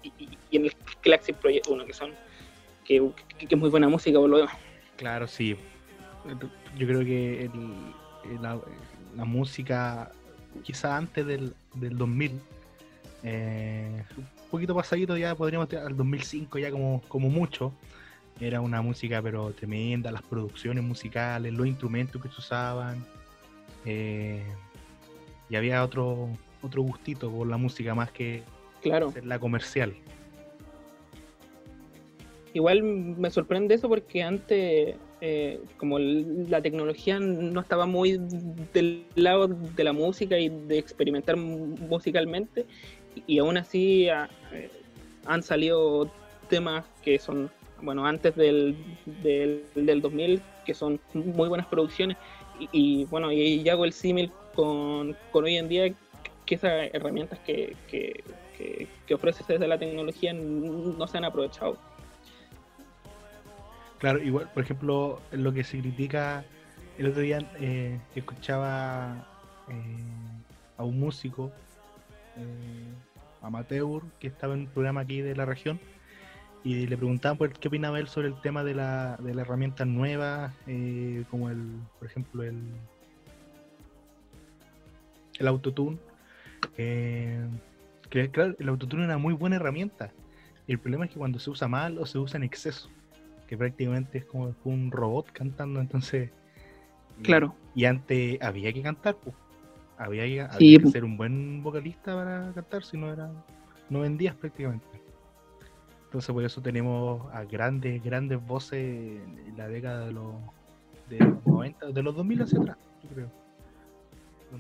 en 0.52 0.66
el 0.66 0.74
Classic 1.02 1.36
Project 1.36 1.68
1, 1.68 1.86
que 1.86 1.94
son 1.94 2.12
que, 2.86 3.02
es 3.40 3.58
muy 3.58 3.70
buena 3.70 3.90
música 3.90 4.20
por 4.20 4.30
lo 4.30 4.38
demás. 4.38 4.56
Claro, 4.98 5.28
sí. 5.28 5.56
Yo 6.78 6.88
creo 6.88 7.02
que 7.02 7.50
la, 8.42 9.26
música, 9.26 10.12
quizá 10.64 10.98
antes 10.98 11.26
del, 11.26 11.54
del 11.74 11.98
2000, 11.98 12.40
eh, 13.24 14.04
poquito 14.54 14.76
pasadito 14.76 15.18
ya 15.18 15.34
podríamos 15.34 15.68
al 15.74 15.98
2005 15.98 16.60
ya 16.60 16.70
como, 16.70 17.02
como 17.08 17.28
mucho. 17.28 17.74
Era 18.40 18.62
una 18.62 18.84
música 18.84 19.20
pero 19.20 19.52
tremenda, 19.52 20.12
las 20.12 20.22
producciones 20.22 20.84
musicales, 20.84 21.52
los 21.52 21.66
instrumentos 21.66 22.22
que 22.22 22.30
se 22.30 22.36
usaban. 22.38 23.04
Eh, 23.84 24.44
y 25.50 25.56
había 25.56 25.84
otro, 25.84 26.30
otro 26.62 26.84
gustito 26.84 27.32
por 27.32 27.48
la 27.48 27.58
música 27.58 27.96
más 27.96 28.12
que 28.12 28.44
claro. 28.84 29.12
la 29.24 29.40
comercial. 29.40 29.96
Igual 32.54 32.84
me 32.84 33.32
sorprende 33.32 33.74
eso 33.74 33.90
porque 33.90 34.22
antes, 34.22 34.96
eh, 35.22 35.62
como 35.78 35.98
la 35.98 36.62
tecnología 36.62 37.18
no 37.20 37.60
estaba 37.60 37.88
muy 37.88 38.22
del 38.72 39.08
lado 39.16 39.48
de 39.48 39.84
la 39.84 39.94
música 39.94 40.38
y 40.38 40.50
de 40.50 40.78
experimentar 40.78 41.38
musicalmente, 41.38 42.68
y, 43.28 43.40
aún 43.40 43.58
así 43.58 44.08
eh, 44.08 44.70
han 45.26 45.44
salido 45.44 46.12
temas 46.50 46.86
que 47.04 47.20
son, 47.20 47.50
bueno, 47.82 48.06
antes 48.06 48.36
del, 48.36 48.76
del, 49.06 49.64
del 49.76 50.02
2000, 50.02 50.42
que 50.66 50.74
son 50.74 51.00
muy 51.14 51.50
buenas 51.50 51.68
producciones, 51.68 52.18
y, 52.72 53.06
bueno, 53.06 53.32
y, 53.32 53.68
hago 53.70 53.86
el 53.86 53.94
símil 53.94 54.32
con, 54.56 55.16
hoy 55.32 55.58
en 55.58 55.68
día 55.68 55.94
que 56.46 56.56
esas 56.56 56.90
herramientas 56.94 57.40
que, 57.40 57.76
que, 57.90 58.24
ofrece 59.14 59.44
desde 59.48 59.68
la 59.68 59.78
tecnología 59.78 60.34
no 60.34 61.06
se 61.08 61.18
han 61.18 61.26
aprovechado. 61.26 61.78
Claro, 64.00 64.22
igual, 64.22 64.50
por 64.54 64.64
ejemplo, 64.64 65.22
lo 65.32 65.54
que 65.54 65.64
se 65.64 65.80
critica, 65.80 66.44
el 66.98 67.08
otro 67.08 67.22
día 67.22 67.40
eh, 67.60 68.00
escuchaba 68.16 69.26
eh, 69.70 69.74
a 70.78 70.84
un 70.84 71.00
músico 71.00 71.52
amateur 73.42 74.02
que 74.20 74.28
estaba 74.28 74.54
en 74.54 74.62
un 74.62 74.68
programa 74.68 75.02
aquí 75.02 75.22
de 75.22 75.36
la 75.36 75.46
región 75.46 75.80
y 76.64 76.88
le 76.88 76.96
preguntaban 76.96 77.38
por 77.38 77.52
qué 77.52 77.68
opinaba 77.68 78.00
él 78.00 78.08
sobre 78.08 78.30
el 78.30 78.40
tema 78.42 78.64
de 78.64 78.74
la, 78.74 79.18
de 79.18 79.34
la 79.34 79.42
herramientas 79.42 79.86
nuevas, 79.86 80.54
eh, 80.66 81.26
como 81.30 81.50
el, 81.50 81.62
por 82.00 82.08
ejemplo, 82.08 82.42
el, 82.42 82.62
el 85.40 85.48
autotune. 85.48 85.98
Eh, 86.78 87.46
que 88.10 88.30
claro, 88.30 88.56
el 88.58 88.70
autotune 88.70 89.04
es 89.04 89.08
una 89.08 89.18
muy 89.18 89.34
buena 89.34 89.58
herramienta. 89.58 90.14
El 90.68 90.80
problema 90.80 91.04
es 91.06 91.12
que 91.12 91.18
cuando 91.18 91.38
se 91.40 91.50
usa 91.50 91.68
mal 91.68 91.98
o 91.98 92.06
se 92.06 92.18
usa 92.18 92.38
en 92.38 92.44
exceso, 92.44 92.90
que 93.48 93.58
prácticamente 93.58 94.20
es 94.20 94.26
como 94.26 94.56
un 94.64 94.92
robot 94.92 95.32
cantando, 95.32 95.82
entonces... 95.82 96.30
Claro. 97.22 97.54
Y, 97.76 97.86
antes 97.86 98.42
había 98.42 98.74
que 98.74 98.82
cantar, 98.82 99.16
pues. 99.18 99.36
Había, 99.98 100.50
que, 100.50 100.80
ser 100.92 101.04
un 101.04 101.18
buen 101.18 101.64
vocalista 101.64 102.16
para 102.16 102.52
cantar, 102.54 102.84
si 102.84 102.98
no 102.98 103.12
era 103.12 103.32
no 103.90 104.02
vendías 104.02 104.36
prácticamente. 104.36 104.86
Entonces 106.06 106.32
por 106.34 106.44
eso 106.44 106.62
tenemos 106.62 107.22
a 107.34 107.44
grandes, 107.44 108.04
grandes 108.04 108.46
voces 108.46 108.80
en 108.80 109.58
la 109.58 109.68
década 109.68 110.06
de 110.06 110.12
los, 110.12 110.34
de 111.10 111.20
90, 111.46 111.88
de 111.88 112.04
los 112.04 112.16
2000 112.16 112.42
hacia 112.42 112.60
atrás, 112.60 112.78
yo 113.04 113.10
creo. 113.10 113.32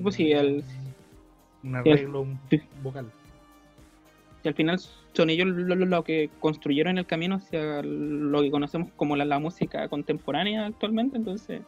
Pues 0.01 0.15
sí, 0.15 0.31
el... 0.31 0.63
Un 1.63 1.75
arreglo 1.75 2.27
vocal. 2.81 3.09
y 4.43 4.47
al 4.47 4.53
final 4.53 4.79
son 5.13 5.29
ellos 5.29 5.47
lo, 5.47 6.03
que 6.03 6.29
construyeron 6.39 6.97
el 6.97 7.05
camino 7.05 7.35
hacia 7.35 7.81
lo 7.83 8.41
que 8.41 8.51
conocemos 8.51 8.89
como 8.97 9.15
la, 9.15 9.39
música 9.39 9.87
contemporánea 9.87 10.65
actualmente, 10.65 11.15
entonces, 11.15 11.61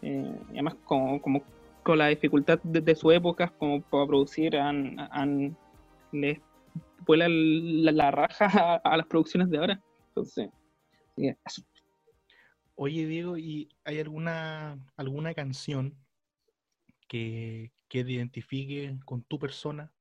eh, 0.00 0.34
además 0.50 0.74
como, 0.84 1.20
como, 1.20 1.42
con 1.82 1.98
la 1.98 2.08
dificultad 2.08 2.60
de, 2.62 2.94
su 2.94 3.10
época, 3.10 3.52
como 3.58 3.82
para 3.82 4.06
producir, 4.06 4.56
han, 4.56 4.96
han 5.10 5.56
les 6.12 6.40
vuela 7.06 7.26
la, 7.28 8.10
raja 8.10 8.76
a, 8.76 8.96
las 8.96 9.06
producciones 9.06 9.50
de 9.50 9.58
ahora, 9.58 9.82
entonces, 10.08 10.50
Oye 12.74 13.06
Diego, 13.06 13.36
¿y 13.36 13.68
hay 13.84 14.00
alguna, 14.00 14.78
alguna 14.96 15.34
canción 15.34 15.94
que, 17.08 17.70
que 17.88 18.04
te 18.04 18.12
identifique 18.12 18.98
con 19.04 19.22
tu 19.22 19.38
persona? 19.38 19.92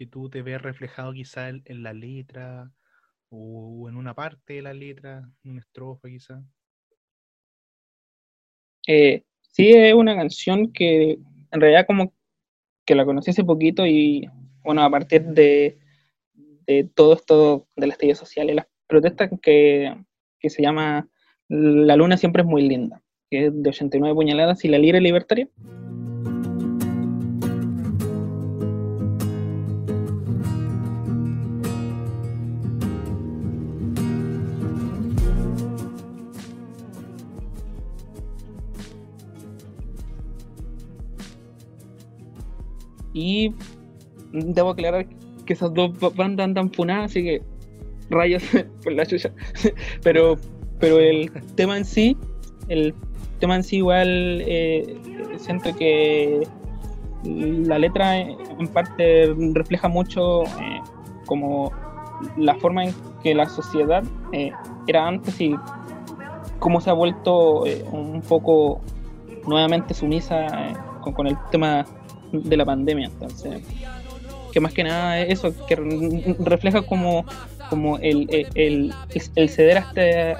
que 0.00 0.06
tú 0.06 0.30
te 0.30 0.40
ves 0.40 0.62
reflejado 0.62 1.12
quizá 1.12 1.50
en, 1.50 1.82
la 1.82 1.92
letra 1.92 2.72
o 3.28 3.86
en 3.86 3.96
una 3.96 4.14
parte 4.14 4.54
de 4.54 4.62
la 4.62 4.72
letra, 4.72 5.30
una 5.44 5.60
estrofa 5.60 6.08
quizá? 6.08 6.42
Eh, 8.86 9.22
sí, 9.60 9.72
es 9.72 9.94
una 9.94 10.16
canción 10.16 10.72
que 10.72 11.18
en 11.52 11.60
realidad 11.60 11.86
como 11.86 12.12
que 12.84 12.94
la 12.94 13.04
conocí 13.04 13.30
hace 13.30 13.44
poquito 13.44 13.86
y 13.86 14.28
bueno, 14.62 14.82
a 14.82 14.90
partir 14.90 15.22
de, 15.22 15.78
de 16.66 16.88
todo 16.94 17.14
esto 17.14 17.66
de 17.76 17.86
las 17.86 17.98
teorías 17.98 18.18
sociales, 18.18 18.56
las 18.56 18.66
protestas 18.86 19.30
que, 19.42 19.94
que 20.38 20.50
se 20.50 20.62
llama 20.62 21.08
La 21.48 21.96
luna 21.96 22.16
siempre 22.16 22.42
es 22.42 22.48
muy 22.48 22.62
linda, 22.62 23.02
que 23.30 23.46
es 23.46 23.62
de 23.62 23.70
89 23.70 24.14
puñaladas 24.14 24.64
y 24.64 24.68
la 24.68 24.78
lira 24.78 25.00
libertaria. 25.00 25.48
Debo 44.32 44.70
aclarar 44.70 45.06
que 45.44 45.52
esas 45.52 45.72
dos 45.74 45.92
bandas 46.14 46.44
andan 46.44 46.72
funadas, 46.72 47.10
así 47.10 47.22
que 47.22 47.42
rayos 48.10 48.42
por 48.84 48.92
la 48.92 49.06
chucha. 49.06 49.32
pero, 50.02 50.36
pero 50.78 50.98
el 50.98 51.30
tema 51.56 51.76
en 51.76 51.84
sí, 51.84 52.16
el 52.68 52.94
tema 53.40 53.56
en 53.56 53.64
sí 53.64 53.76
igual 53.76 54.42
eh, 54.46 54.96
siento 55.38 55.74
que 55.74 56.46
la 57.24 57.78
letra 57.78 58.18
en 58.18 58.68
parte 58.72 59.34
refleja 59.54 59.88
mucho 59.88 60.44
eh, 60.44 60.80
como 61.26 61.72
la 62.36 62.54
forma 62.54 62.84
en 62.84 62.94
que 63.22 63.34
la 63.34 63.48
sociedad 63.48 64.04
eh, 64.32 64.52
era 64.86 65.06
antes 65.06 65.40
y 65.40 65.54
cómo 66.58 66.80
se 66.80 66.90
ha 66.90 66.92
vuelto 66.92 67.64
un 67.92 68.22
poco 68.26 68.80
nuevamente 69.46 69.94
sumisa 69.94 70.46
con, 71.00 71.26
el 71.26 71.36
tema 71.50 71.86
de 72.32 72.56
la 72.56 72.64
pandemia. 72.64 73.06
Entonces, 73.06 73.62
que 74.52 74.60
más 74.60 74.72
que 74.72 74.84
nada 74.84 75.20
eso, 75.20 75.54
que 75.66 75.76
refleja 76.38 76.82
como, 76.82 77.24
como 77.68 77.98
el, 77.98 78.26
el, 78.54 78.92
el, 79.34 79.48
ceder 79.48 79.78
este, 79.78 80.36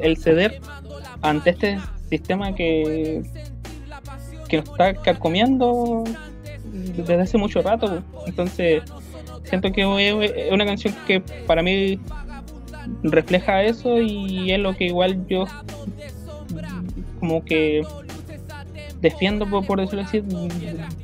el 0.00 0.16
ceder 0.16 0.60
ante 1.20 1.50
este 1.50 1.78
sistema 2.10 2.54
que, 2.54 3.22
que 4.48 4.56
nos 4.58 4.68
está 4.68 4.94
carcomiendo 4.94 6.04
desde 6.72 7.20
hace 7.20 7.38
mucho 7.38 7.62
rato. 7.62 8.02
Entonces, 8.26 8.82
siento 9.44 9.72
que 9.72 9.82
es 9.82 10.52
una 10.52 10.64
canción 10.66 10.94
que 11.06 11.20
para 11.46 11.62
mí 11.62 11.98
refleja 13.02 13.62
eso 13.62 14.00
y 14.00 14.50
es 14.50 14.58
lo 14.58 14.74
que 14.76 14.86
igual 14.86 15.26
yo 15.28 15.44
como 17.20 17.44
que 17.44 17.86
defiendo, 19.02 19.46
por, 19.46 19.80
decirlo 19.80 20.02
así, 20.02 20.22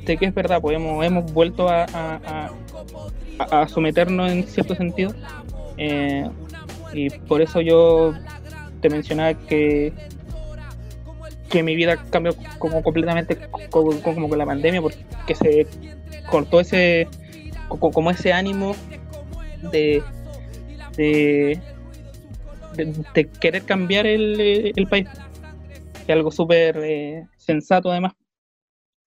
de 0.05 0.17
que 0.17 0.25
es 0.25 0.33
verdad, 0.33 0.61
pues 0.61 0.75
hemos, 0.77 1.31
vuelto 1.33 1.69
a, 1.69 1.85
a, 3.37 3.67
someternos 3.67 4.31
en 4.31 4.47
cierto 4.47 4.73
sentido. 4.73 5.13
Eh, 5.77 6.27
y 6.93 7.09
por 7.09 7.41
eso 7.41 7.61
yo 7.61 8.13
te 8.81 8.89
mencionaba 8.89 9.33
que 9.33 9.93
que 11.49 11.63
mi 11.63 11.75
vida 11.75 11.97
cambió 12.11 12.35
como 12.59 12.83
completamente 12.83 13.37
como, 13.69 13.91
con 14.01 14.37
la 14.37 14.45
pandemia 14.45 14.81
porque 14.81 15.35
se 15.35 15.65
cortó 16.29 16.59
ese 16.59 17.07
como 17.67 18.11
ese 18.11 18.33
ánimo 18.33 18.75
de 19.71 20.03
de, 20.95 21.59
de, 22.75 23.29
querer 23.39 23.63
cambiar 23.63 24.05
el, 24.05 24.73
el 24.75 24.87
país 24.87 25.07
que 26.05 26.13
algo 26.13 26.31
súper 26.31 26.77
eh, 26.83 27.25
sensato 27.49 27.91
además. 27.91 28.13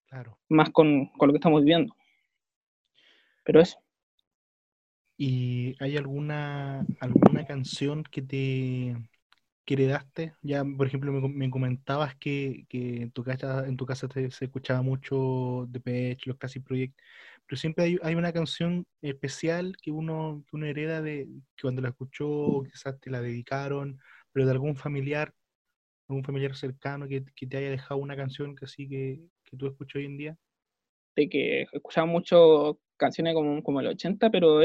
Claro. 0.06 0.38
Más 0.48 0.70
con, 0.70 1.10
lo 1.18 1.32
que 1.32 1.36
estamos 1.36 1.62
viviendo. 1.62 1.94
Pero 3.44 3.60
eso. 3.60 3.78
¿Y 5.16 5.76
hay 5.80 5.96
alguna, 5.96 6.84
alguna 7.00 7.46
canción 7.46 8.02
que 8.02 8.22
te 8.22 8.96
que 9.64 9.74
heredaste? 9.74 10.34
Ya, 10.42 10.64
por 10.64 10.86
ejemplo, 10.88 11.12
me, 11.12 11.50
comentabas 11.50 12.16
que, 12.16 12.66
en 12.70 13.12
tu 13.12 13.22
casa, 13.22 13.66
en 13.66 13.76
tu 13.76 13.86
casa 13.86 14.08
se 14.12 14.44
escuchaba 14.44 14.82
mucho 14.82 15.66
de 15.68 15.78
Pech, 15.80 16.26
los 16.26 16.36
Classic 16.36 16.64
Project, 16.64 16.98
pero 17.46 17.58
siempre 17.60 17.98
hay, 18.02 18.14
una 18.14 18.32
canción 18.32 18.86
especial 19.02 19.76
que 19.80 19.92
uno, 19.92 20.44
que 20.48 20.56
uno 20.56 20.66
hereda 20.66 21.00
de 21.00 21.28
que 21.54 21.62
cuando 21.62 21.82
la 21.82 21.90
escuchó, 21.90 22.64
quizás 22.64 22.98
te 23.00 23.10
la 23.10 23.20
dedicaron, 23.20 24.00
pero 24.32 24.46
de 24.46 24.52
algún 24.52 24.76
familiar 24.76 25.32
un 26.14 26.24
familiar 26.24 26.54
cercano 26.54 27.08
que, 27.08 27.22
te 27.22 27.56
haya 27.56 27.70
dejado 27.70 28.00
una 28.00 28.16
canción 28.16 28.54
que 28.56 28.64
así 28.64 28.88
que, 28.88 29.20
que 29.44 29.56
tú 29.56 29.66
escuchas 29.66 29.96
hoy 29.96 30.06
en 30.06 30.16
día? 30.16 30.38
De 31.16 31.28
que 31.28 31.62
escuchaba 31.72 32.06
mucho 32.06 32.78
canciones 32.96 33.34
como, 33.34 33.62
como 33.62 33.80
el 33.80 33.88
80, 33.88 34.30
pero 34.30 34.60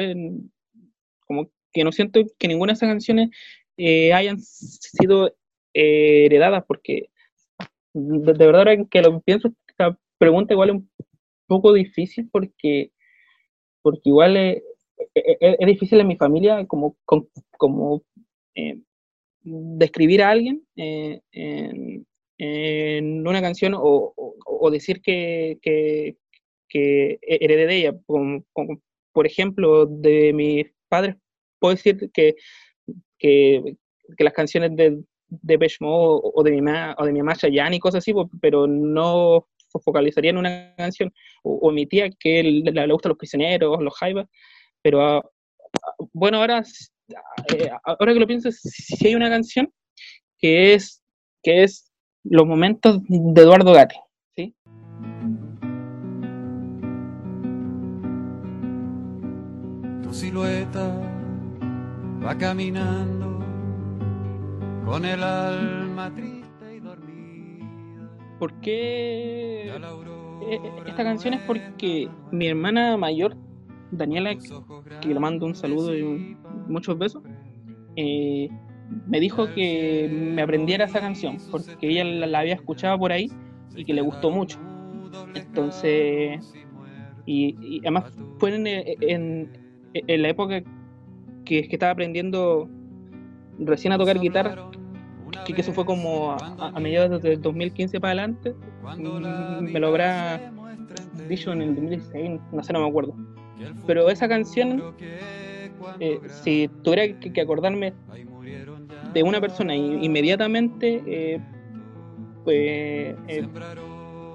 como 1.26 1.52
que 1.74 1.84
no 1.84 1.92
siento 1.92 2.22
que 2.38 2.48
ninguna 2.48 2.72
de 2.72 2.78
esas 2.78 2.90
canciones 2.90 3.30
eh, 3.78 4.14
hayan 4.14 4.40
sido 4.40 5.28
eh, 5.74 6.26
heredadas, 6.26 6.64
porque 6.68 7.10
de, 7.94 8.34
verdad 8.34 8.88
que 8.90 9.02
lo 9.02 9.20
pienso, 9.22 9.54
esta 9.68 9.98
pregunta 10.18 10.54
igual 10.54 10.70
es 10.70 10.76
un 10.76 10.90
poco 11.48 11.74
difícil 11.74 12.30
porque, 12.32 12.92
porque 13.82 14.02
igual 14.06 14.38
es, 14.38 14.64
difícil 15.66 16.00
en 16.00 16.08
mi 16.08 16.16
familia 16.16 16.66
como, 16.66 16.98
como, 17.58 18.04
eh, 18.56 18.82
describir 19.48 20.22
a 20.22 20.30
alguien 20.30 20.64
eh, 20.76 21.22
en, 21.32 23.28
una 23.28 23.42
canción 23.42 23.74
o, 23.76 24.70
decir 24.72 25.02
que, 25.02 25.58
que, 25.62 26.18
heredé 27.22 27.68
de 27.68 27.76
ella. 27.76 27.94
por 29.14 29.26
ejemplo, 29.26 29.86
de 29.86 30.34
mis 30.34 30.66
padres, 30.90 31.16
puedo 31.60 31.76
decir 31.76 32.10
que, 32.14 32.36
que, 33.18 33.76
las 34.20 34.34
canciones 34.34 34.76
de, 34.76 35.02
de 35.30 35.70
o, 35.82 36.44
de 36.44 36.52
mi 36.52 36.62
mamá, 36.62 36.96
o 37.00 37.06
de 37.06 37.14
mi 37.14 37.20
mamá 37.20 37.36
y 37.72 37.80
cosas 37.80 38.00
así, 38.00 38.14
pero 38.42 38.68
no 38.68 39.48
focalizaría 39.84 40.32
en 40.32 40.38
una 40.38 40.74
canción, 40.76 41.14
o, 41.44 41.72
mi 41.72 41.86
tía 41.86 42.10
que 42.20 42.44
le, 42.44 42.72
le, 42.72 42.94
gustan 42.94 43.12
los 43.12 43.18
prisioneros, 43.18 43.82
los 43.82 43.96
jaivas, 43.96 44.28
pero 44.82 45.02
ah, 45.02 45.30
bueno, 46.14 46.40
ahora 46.40 46.64
eh, 47.54 47.70
ahora 47.84 48.14
que 48.14 48.20
lo 48.20 48.28
pienso, 48.28 48.50
si 48.52 49.08
hay 49.08 49.16
una 49.16 49.30
canción 49.30 49.72
que 50.40 50.74
es, 50.74 51.02
que 51.44 51.64
es 51.64 51.92
Los 52.24 52.46
momentos 52.46 53.02
de 53.08 53.42
Eduardo 53.42 53.74
Gatti. 53.74 53.96
¿sí? 54.36 54.56
Tu 60.04 60.14
silueta 60.14 60.94
va 62.26 62.38
caminando 62.38 63.40
con 64.86 65.06
el 65.06 65.24
alma 65.24 66.14
triste 66.14 66.76
y 66.76 66.80
dormida. 66.80 68.10
¿Por 68.40 68.54
qué? 68.62 69.72
Eh, 70.50 70.62
esta 70.86 71.04
canción 71.04 71.34
es 71.34 71.42
porque 71.42 72.10
mi 72.32 72.48
hermana 72.48 72.96
mayor 72.98 73.36
Daniela, 73.92 74.36
que 75.02 75.08
le 75.08 75.20
mando 75.20 75.46
un 75.46 75.56
saludo 75.56 75.96
y 75.96 76.38
muchos 76.68 76.98
besos, 76.98 77.24
eh, 77.96 78.50
me 79.06 79.20
dijo 79.20 79.48
que 79.54 80.10
me 80.12 80.42
aprendiera 80.42 80.86
esa 80.86 81.00
canción, 81.00 81.38
porque 81.52 81.90
ella 81.90 82.04
la, 82.04 82.40
había 82.40 82.56
escuchado 82.56 82.98
por 82.98 83.12
ahí 83.12 83.32
y 83.76 83.84
que 83.84 83.94
le 83.94 84.02
gustó 84.02 84.32
mucho. 84.32 84.60
Entonces, 85.34 86.54
y, 87.26 87.80
además 87.82 88.06
fue 88.38 88.56
en, 88.56 89.50
la 90.22 90.30
época 90.30 90.62
que, 91.44 91.68
que 91.68 91.76
estaba 91.76 91.92
aprendiendo 91.92 92.70
recién 93.60 93.94
a 93.94 93.98
tocar 93.98 94.20
guitarra, 94.20 94.70
que, 95.46 95.54
eso 95.60 95.74
fue 95.74 95.86
como 95.86 96.32
a, 96.32 96.80
mediados 96.80 97.22
del 97.22 97.42
2015 97.42 98.00
para 98.00 98.12
adelante, 98.12 98.54
mm, 98.98 99.72
me 99.72 99.80
lo 99.80 99.88
habrá 99.88 100.36
en 100.36 101.62
el 101.62 101.76
2016, 101.76 102.40
no 102.52 102.64
sé, 102.64 102.74
no 102.74 102.82
me 102.82 102.88
acuerdo 102.88 103.16
pero 103.86 104.10
esa 104.10 104.28
canción, 104.28 104.96
eh, 106.00 106.20
si 106.44 106.70
tuviera 106.84 107.20
que, 107.20 107.42
acordarme 107.42 107.94
de 109.14 109.24
una 109.24 109.42
persona 109.42 109.76
inmediatamente, 109.76 111.04
eh, 111.06 111.40
pues 112.44 113.16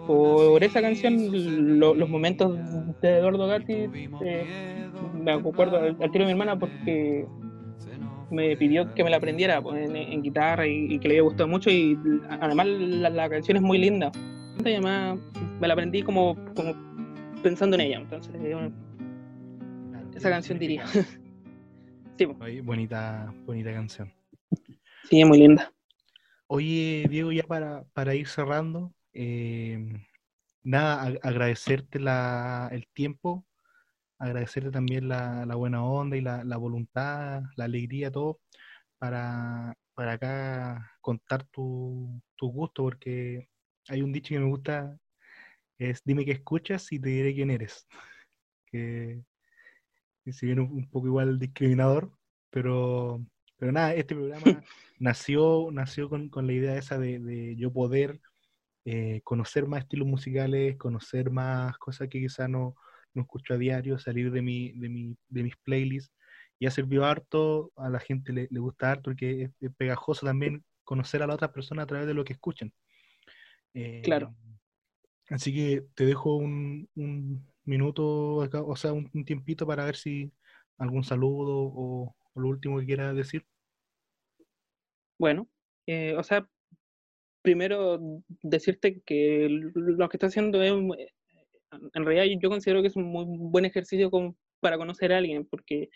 por 0.06 0.62
esa 0.64 0.80
canción, 0.80 1.30
los 1.78 2.08
momentos 2.08 2.58
de 3.00 3.18
Eduardo 3.18 3.46
Gatti, 3.46 3.88
me 5.14 5.32
acuerdo 5.32 5.78
al, 5.78 5.96
tiro 5.96 6.24
de 6.24 6.24
mi 6.24 6.30
hermana 6.32 6.58
porque 6.58 7.26
me 8.30 8.56
pidió 8.56 8.92
que 8.94 9.04
me 9.04 9.10
la 9.10 9.18
aprendiera 9.18 9.60
pues, 9.60 9.88
en, 9.88 10.22
guitarra 10.22 10.66
y, 10.66 10.98
que 10.98 11.08
le 11.08 11.14
había 11.14 11.22
gustado 11.22 11.48
mucho 11.48 11.70
y 11.70 11.96
además 12.40 12.66
la, 12.66 13.28
canción 13.28 13.58
es 13.58 13.62
muy 13.62 13.78
linda. 13.78 14.10
Y 14.64 14.68
además 14.68 15.18
me 15.60 15.68
la 15.68 15.74
aprendí 15.74 16.02
como, 16.02 16.36
como 16.54 16.74
pensando 17.42 17.76
en 17.76 17.82
ella. 17.82 17.98
Entonces, 17.98 18.34
esa 20.14 20.30
canción 20.30 20.58
diría. 20.58 20.84
sí, 22.18 22.60
bonita, 22.60 23.34
bonita 23.46 23.72
canción. 23.72 24.12
Sí, 25.08 25.24
muy 25.24 25.38
linda. 25.38 25.72
Oye, 26.46 27.06
Diego, 27.08 27.32
ya 27.32 27.44
para, 27.44 27.84
para 27.94 28.14
ir 28.14 28.28
cerrando, 28.28 28.94
eh, 29.12 29.78
nada, 30.62 31.18
agradecerte 31.22 31.98
la, 31.98 32.68
el 32.72 32.86
tiempo, 32.88 33.46
agradecerte 34.18 34.70
también 34.70 35.08
la, 35.08 35.46
la 35.46 35.54
buena 35.54 35.84
onda 35.84 36.16
y 36.16 36.20
la, 36.20 36.44
la, 36.44 36.56
voluntad, 36.56 37.42
la 37.56 37.64
alegría, 37.64 38.10
todo, 38.10 38.40
para, 38.98 39.74
para 39.94 40.12
acá 40.12 40.92
contar 41.00 41.44
tu, 41.44 42.20
tu 42.36 42.48
gusto, 42.52 42.82
porque 42.82 43.48
hay 43.88 44.02
un 44.02 44.12
dicho 44.12 44.34
que 44.34 44.40
me 44.40 44.50
gusta, 44.50 44.98
es 45.78 46.02
dime 46.04 46.24
qué 46.24 46.32
escuchas 46.32 46.92
y 46.92 47.00
te 47.00 47.08
diré 47.08 47.34
quién 47.34 47.50
eres. 47.50 47.86
que 48.66 49.22
si 50.30 50.46
bien 50.46 50.60
un, 50.60 50.88
poco 50.88 51.06
igual 51.06 51.38
discriminador, 51.38 52.12
pero, 52.50 53.24
pero 53.56 53.72
nada, 53.72 53.94
este 53.94 54.14
programa 54.14 54.44
nació, 54.98 55.68
nació 55.72 56.08
con, 56.08 56.28
con, 56.28 56.46
la 56.46 56.52
idea 56.52 56.76
esa 56.76 56.98
de, 56.98 57.18
de 57.18 57.56
yo 57.56 57.72
poder 57.72 58.20
eh, 58.84 59.20
conocer 59.22 59.66
más 59.66 59.82
estilos 59.82 60.08
musicales, 60.08 60.76
conocer 60.76 61.30
más 61.30 61.78
cosas 61.78 62.08
que 62.08 62.20
quizá 62.20 62.48
no, 62.48 62.74
no 63.14 63.22
escucho 63.22 63.54
a 63.54 63.58
diario, 63.58 63.98
salir 63.98 64.30
de, 64.32 64.42
mi, 64.42 64.72
de, 64.72 64.88
mi, 64.88 65.16
de 65.28 65.42
mis 65.42 65.56
playlists. 65.56 66.12
Y 66.58 66.66
ha 66.66 66.70
servido 66.70 67.04
harto, 67.04 67.72
a 67.76 67.88
la 67.88 67.98
gente 68.00 68.32
le, 68.32 68.48
le 68.50 68.60
gusta 68.60 68.92
harto, 68.92 69.04
porque 69.04 69.50
es, 69.60 69.70
pegajoso 69.76 70.26
también 70.26 70.64
conocer 70.84 71.22
a 71.22 71.26
la 71.26 71.34
otra 71.34 71.52
persona 71.52 71.82
a 71.82 71.86
través 71.86 72.06
de 72.06 72.14
lo 72.14 72.24
que 72.24 72.34
escuchan. 72.34 72.72
claro. 74.02 74.34
Eh, 74.36 74.58
así 75.30 75.54
que 75.54 75.86
te 75.94 76.04
dejo 76.04 76.36
un, 76.36 76.88
un 76.94 77.46
minuto, 77.64 78.42
acá, 78.42 78.62
o 78.62 78.76
sea, 78.76 78.92
un, 78.92 79.24
tiempito 79.24 79.66
para 79.66 79.84
ver 79.84 79.96
si 79.96 80.32
algún 80.78 81.04
saludo 81.04 81.72
o, 81.74 82.16
lo 82.34 82.48
último 82.48 82.78
que 82.80 82.86
quieras 82.86 83.14
decir. 83.14 83.44
Bueno, 85.18 85.48
eh, 85.86 86.14
o 86.16 86.22
sea, 86.22 86.48
primero 87.42 88.00
decirte 88.42 89.02
que 89.04 89.48
lo 89.48 90.08
que 90.08 90.16
está 90.16 90.28
haciendo 90.28 90.62
es, 90.62 90.72
en 91.94 92.04
realidad 92.04 92.38
yo 92.40 92.48
considero 92.48 92.80
que 92.80 92.88
es 92.88 92.96
un 92.96 93.04
muy 93.04 93.24
buen 93.28 93.64
ejercicio 93.64 94.10
para 94.60 94.78
conocer 94.78 95.12
a 95.12 95.18
alguien, 95.18 95.44
porque 95.44 95.90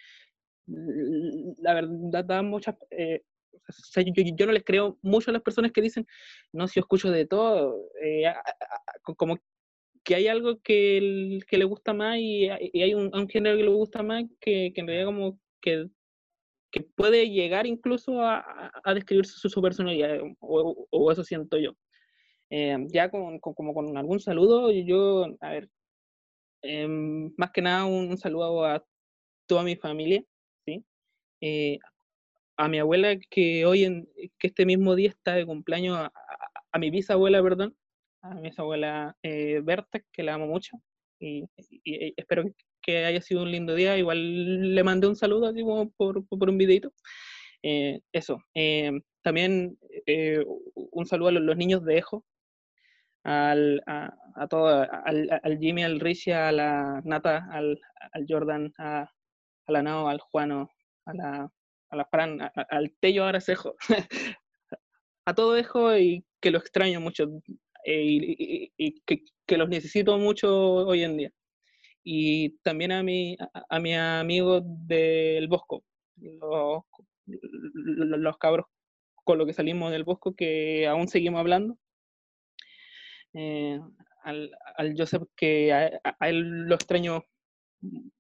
la 0.67 1.75
verdad 1.75 2.25
da 2.25 2.43
muchas... 2.43 2.77
Eh, 2.91 3.23
yo, 4.37 4.47
no 4.47 4.53
les 4.53 4.65
creo 4.65 4.99
mucho 5.03 5.31
a 5.31 5.33
las 5.33 5.43
personas 5.43 5.73
que 5.73 5.81
dicen, 5.81 6.07
no, 6.53 6.69
si 6.69 6.75
yo 6.77 6.81
escucho 6.81 7.11
de 7.11 7.27
todo, 7.27 7.91
eh, 8.03 8.25
como 9.17 9.39
que 10.07 10.15
hay 10.15 10.29
algo 10.29 10.61
que, 10.63 11.41
que 11.49 11.59
le 11.59 11.65
gusta 11.65 11.93
más 11.93 12.17
y, 12.19 12.49
hay 12.49 12.95
un, 12.95 13.29
género 13.29 13.57
que 13.57 13.65
le 13.65 13.71
gusta 13.71 14.05
más 14.05 14.25
que, 14.41 14.73
que 14.73 14.81
en 14.81 14.87
realidad 14.87 15.07
como 15.07 15.41
que, 15.61 15.89
que 16.71 16.83
puede 16.83 17.29
llegar 17.29 17.67
incluso 17.67 18.23
a, 18.23 18.71
a 18.85 18.95
describir 18.95 19.27
su, 19.27 19.49
su 19.49 19.61
personalidad, 19.61 20.21
o, 20.39 20.87
o, 20.91 21.11
eso 21.11 21.25
siento 21.25 21.59
yo. 21.59 21.73
Eh, 22.51 22.77
ya 22.93 23.11
con, 23.11 23.41
como 23.41 23.75
con 23.75 23.97
algún 23.97 24.21
saludo, 24.21 24.71
yo, 24.71 25.27
a 25.41 25.51
ver, 25.51 25.69
eh, 26.63 26.87
más 26.89 27.51
que 27.51 27.63
nada 27.63 27.87
un, 27.87 28.17
saludo 28.17 28.65
a 28.65 28.85
toda 29.47 29.65
mi 29.65 29.75
familia, 29.75 30.23
¿sí? 30.65 30.85
Eh, 31.41 31.81
a 32.57 32.69
mi 32.69 32.79
abuela 32.79 33.17
que 33.29 33.67
hoy, 33.67 33.85
en, 33.85 34.09
que 34.39 34.47
este 34.47 34.67
mismo 34.67 34.95
día 34.95 35.11
está 35.11 35.35
de 35.35 35.47
cumpleaños, 35.47 35.99
a, 35.99 36.13
a 36.71 36.79
mi 36.79 36.91
bisabuela, 36.91 37.43
perdón, 37.43 37.77
a 38.31 38.35
mi 38.35 38.51
abuela 38.57 39.17
eh, 39.23 39.61
Berta, 39.63 40.01
que 40.13 40.23
la 40.23 40.35
amo 40.35 40.47
mucho, 40.47 40.79
y, 41.21 41.45
espero 42.17 42.45
que 42.83 43.05
haya 43.05 43.21
sido 43.21 43.43
un 43.43 43.51
lindo 43.51 43.75
día. 43.75 43.97
Igual 43.97 44.75
le 44.75 44.85
mandé 44.85 45.07
un 45.07 45.17
saludo 45.17 45.47
así 45.49 45.63
por, 45.97 46.27
por, 46.27 46.51
un 46.51 46.59
videito. 46.59 46.93
Eh, 47.63 48.01
eso. 48.13 48.39
Eh, 48.55 48.93
también 49.23 49.79
eh, 50.07 50.45
un 50.75 51.07
saludo 51.07 51.29
a 51.29 51.33
los, 51.33 51.57
niños 51.57 51.85
de 51.85 51.99
Ejo, 51.99 52.25
al, 53.25 53.83
a, 53.87 54.15
a 54.37 54.47
todo, 54.49 54.87
al, 55.05 55.41
al, 55.43 55.59
Jimmy, 55.59 55.83
al 55.83 56.01
Richie, 56.01 56.35
a 56.35 56.53
la 56.53 57.01
Nata, 57.05 57.49
al, 57.51 57.81
al 58.13 58.27
Jordan, 58.29 58.73
a, 58.79 59.03
a, 59.67 59.73
la 59.73 59.83
Nao, 59.83 60.09
al 60.09 60.21
Juano, 60.21 60.71
a 61.07 61.15
la, 61.15 61.51
a 61.91 61.97
la 61.97 62.05
Fran, 62.05 62.39
al 62.55 62.95
Tello 63.01 63.25
ahora 63.25 63.41
Ejo. 63.45 63.75
a 65.27 65.35
todo 65.35 65.57
Ejo 65.57 65.97
y 65.97 66.25
que 66.41 66.53
lo 66.53 66.59
extraño 66.59 67.01
mucho. 67.01 67.27
Eh, 67.89 68.73
y, 68.77 69.01
que, 69.03 69.23
los 69.57 69.69
necesito 69.69 70.19
mucho 70.19 70.51
hoy 70.87 71.05
en 71.05 71.17
día. 71.17 71.31
Y 72.03 72.59
también 72.59 72.91
a 72.91 73.03
mi, 73.05 73.37
a, 73.69 73.79
mi 73.79 73.95
amigo 73.95 74.61
del 74.65 75.47
Bosco, 75.47 75.85
los, 76.17 76.83
los, 77.27 78.39
cabros 78.39 78.67
con 79.25 79.39
lo 79.39 79.47
que 79.47 79.53
salimos 79.53 79.93
del 79.93 80.03
Bosco, 80.05 80.35
que 80.35 80.87
aún 80.89 81.07
seguimos 81.07 81.39
hablando. 81.41 81.79
Eh, 83.35 83.81
al, 84.25 84.51
al, 84.77 84.95
Joseph, 84.97 85.23
que 85.37 85.73
a, 85.73 86.29
él 86.29 86.65
lo 86.67 86.75
extraño 86.75 87.23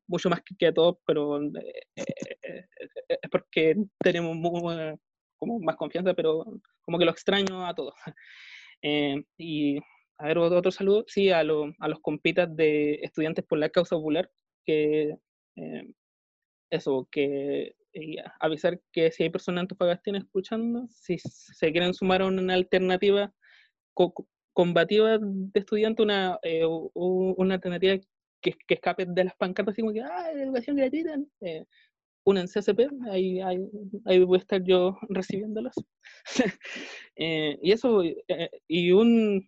mucho 0.06 0.30
más 0.30 0.42
que, 0.58 0.66
a 0.68 0.74
todos, 0.74 0.98
pero 1.04 1.42
eh, 1.42 2.66
es 3.08 3.30
porque 3.30 3.74
tenemos 3.98 4.36
como 5.38 5.58
más 5.58 5.76
confianza, 5.76 6.14
pero 6.14 6.44
como 6.82 6.98
que 6.98 7.04
lo 7.04 7.10
extraño 7.10 7.66
a 7.66 7.74
todos. 7.74 7.94
Eh, 8.88 9.24
y 9.36 9.78
a 10.18 10.28
ver, 10.28 10.38
otro, 10.38 10.70
saludo, 10.70 11.04
sí, 11.08 11.30
a, 11.30 11.40
a, 11.40 11.44
los 11.44 12.00
compitas 12.02 12.54
de 12.54 13.00
estudiantes 13.02 13.44
por 13.44 13.58
la 13.58 13.68
causa 13.68 13.96
popular, 13.96 14.30
que 14.64 15.16
eh, 15.56 15.92
eso, 16.70 17.08
que 17.10 17.74
avisar 18.38 18.80
que 18.92 19.10
si 19.10 19.24
hay 19.24 19.30
personas 19.30 19.58
en 19.58 19.62
Antofagasta 19.62 20.16
escuchando, 20.16 20.86
si 20.88 21.18
se 21.18 21.72
quieren 21.72 21.94
sumar 21.94 22.22
a 22.22 22.26
una 22.26 22.54
alternativa 22.54 23.34
combativa 24.52 25.18
de 25.18 25.60
estudiantes, 25.60 26.04
una, 26.04 26.38
eh, 26.44 26.64
una 26.64 27.54
alternativa 27.54 27.96
que, 28.40 28.52
que, 28.68 28.74
escape 28.74 29.06
de 29.08 29.24
las 29.24 29.34
pancartas, 29.34 29.72
así 29.72 29.82
como 29.82 29.94
que, 29.94 30.02
ah, 30.02 30.30
educación 30.30 30.76
gratuita, 30.76 31.18
en 32.34 32.48
CSP, 32.48 32.88
ahí, 33.08 33.40
ahí, 33.40 33.58
voy 34.24 34.38
a 34.38 34.40
estar 34.40 34.62
yo 34.62 34.98
recibiéndolos. 35.08 35.74
Eh, 37.18 37.58
y 37.62 37.72
eso, 37.72 38.02
eh, 38.02 38.50
y, 38.68 38.92
un, 38.92 39.42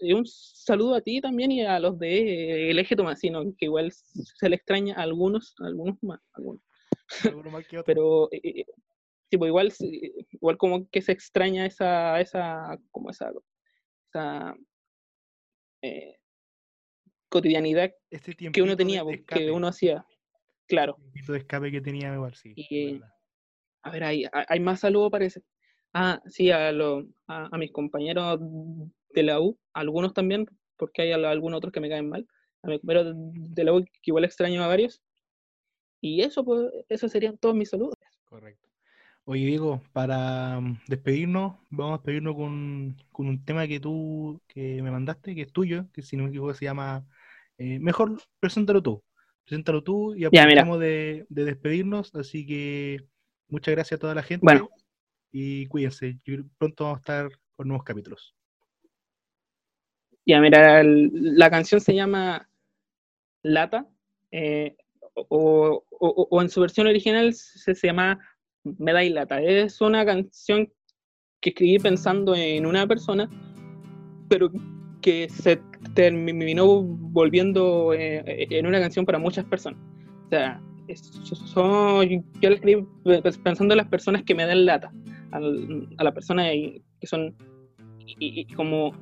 y 0.00 0.12
un 0.12 0.26
saludo 0.26 0.96
a 0.96 1.00
ti 1.00 1.22
también 1.22 1.50
y 1.50 1.64
a 1.64 1.78
los 1.80 1.98
de 1.98 2.70
el 2.70 2.78
eje 2.78 2.94
tomasino, 2.94 3.42
que 3.56 3.64
igual 3.64 3.90
se 3.90 4.50
le 4.50 4.56
extraña 4.56 4.96
a 4.96 5.02
algunos, 5.02 5.54
algunos 5.60 5.96
más, 6.02 6.20
algunos. 6.34 6.60
Pero 7.86 8.28
eh, 8.32 8.66
tipo, 9.30 9.46
igual, 9.46 9.72
igual 10.30 10.58
como 10.58 10.86
que 10.90 11.00
se 11.00 11.12
extraña 11.12 11.64
esa, 11.64 12.20
esa, 12.20 12.78
como 12.90 13.08
esa, 13.08 13.32
esa 14.10 14.54
cotidianidad 17.30 17.94
este 18.10 18.34
que 18.34 18.62
uno 18.62 18.76
tenía, 18.76 19.02
que 19.26 19.50
uno 19.50 19.68
hacía. 19.68 20.04
Claro. 20.66 20.96
El 21.14 21.24
de 21.24 21.38
escape 21.38 21.70
que 21.70 21.80
tenía 21.80 22.12
igual, 22.14 22.34
sí. 22.34 22.54
a 23.82 23.90
ver, 23.90 24.04
hay, 24.04 24.24
hay 24.32 24.60
más 24.60 24.80
saludos 24.80 25.10
parece. 25.10 25.42
Ah, 25.92 26.20
sí, 26.26 26.50
a, 26.50 26.72
lo, 26.72 27.06
a, 27.26 27.56
mis 27.56 27.72
compañeros 27.72 28.40
de 29.14 29.22
la 29.22 29.40
U, 29.40 29.58
algunos 29.72 30.12
también, 30.12 30.46
porque 30.76 31.02
hay 31.02 31.12
algunos 31.12 31.58
otros 31.58 31.72
que 31.72 31.80
me 31.80 31.88
caen 31.88 32.08
mal. 32.08 32.26
A 32.62 32.68
mis 32.68 32.80
compañeros 32.80 33.14
de 33.16 33.64
la 33.64 33.72
U, 33.72 33.84
que 33.84 34.00
igual 34.04 34.24
extraño 34.24 34.62
a 34.62 34.66
varios. 34.66 35.00
Y 36.00 36.20
eso, 36.20 36.44
pues, 36.44 36.70
esos 36.88 37.10
serían 37.10 37.38
todos 37.38 37.54
mis 37.54 37.70
saludos. 37.70 37.94
Correcto. 38.26 38.68
Oye, 39.24 39.46
Diego, 39.46 39.82
para 39.92 40.60
mm, 40.60 40.80
despedirnos, 40.86 41.56
vamos 41.70 41.94
a 41.94 41.96
despedirnos 41.98 42.36
con, 42.36 42.96
con, 43.10 43.26
un 43.28 43.44
tema 43.44 43.66
que 43.66 43.80
tú 43.80 44.40
que 44.46 44.82
me 44.82 44.90
mandaste, 44.90 45.34
que 45.34 45.42
es 45.42 45.52
tuyo, 45.52 45.86
que 45.92 46.02
si 46.02 46.16
no 46.16 46.24
me 46.24 46.28
equivoco 46.28 46.54
se 46.54 46.64
llama 46.64 47.04
eh, 47.58 47.78
Mejor, 47.80 48.20
preséntalo 48.38 48.82
tú 48.82 49.02
preséntalo 49.46 49.82
tú 49.82 50.14
y 50.14 50.24
aprovechamos 50.24 50.80
de, 50.80 51.24
de, 51.28 51.44
despedirnos. 51.44 52.14
Así 52.14 52.44
que 52.46 53.06
muchas 53.48 53.74
gracias 53.74 53.98
a 53.98 54.00
toda 54.00 54.14
la 54.14 54.22
gente. 54.22 54.44
Bueno. 54.44 54.68
Y 55.32 55.66
cuídense. 55.66 56.18
Pronto 56.58 56.84
vamos 56.84 56.98
a 56.98 57.00
estar 57.00 57.28
con 57.54 57.68
nuevos 57.68 57.84
capítulos. 57.84 58.34
Ya, 60.26 60.40
mira, 60.40 60.82
la 60.84 61.50
canción 61.50 61.80
se 61.80 61.94
llama 61.94 62.48
Lata. 63.42 63.86
Eh, 64.32 64.76
o, 65.14 65.84
o- 65.90 66.28
o 66.30 66.42
en 66.42 66.50
su 66.50 66.60
versión 66.60 66.88
original 66.88 67.32
se, 67.32 67.74
se 67.74 67.86
llama 67.86 68.18
Me 68.64 69.06
y 69.06 69.10
lata. 69.10 69.40
Es 69.40 69.80
una 69.80 70.04
canción 70.04 70.70
que 71.40 71.50
escribí 71.50 71.78
pensando 71.78 72.34
en 72.34 72.66
una 72.66 72.86
persona, 72.86 73.30
pero 74.28 74.50
que 75.00 75.28
se 75.28 75.60
terminó 75.94 76.82
volviendo 76.82 77.92
eh, 77.94 78.46
en 78.50 78.66
una 78.66 78.80
canción 78.80 79.04
para 79.04 79.18
muchas 79.18 79.44
personas. 79.44 79.78
O 80.26 80.28
sea, 80.28 80.60
so- 80.94 82.02
yo 82.02 82.20
la 82.50 82.54
escribí 82.56 82.86
pe- 83.04 83.22
pensando 83.42 83.74
en 83.74 83.78
las 83.78 83.88
personas 83.88 84.22
que 84.22 84.34
me 84.34 84.44
dan 84.46 84.66
lata, 84.66 84.92
al- 85.32 85.88
a 85.98 86.04
las 86.04 86.12
personas 86.14 86.46
que 86.46 87.06
son 87.06 87.34
y- 88.18 88.46
como 88.54 88.92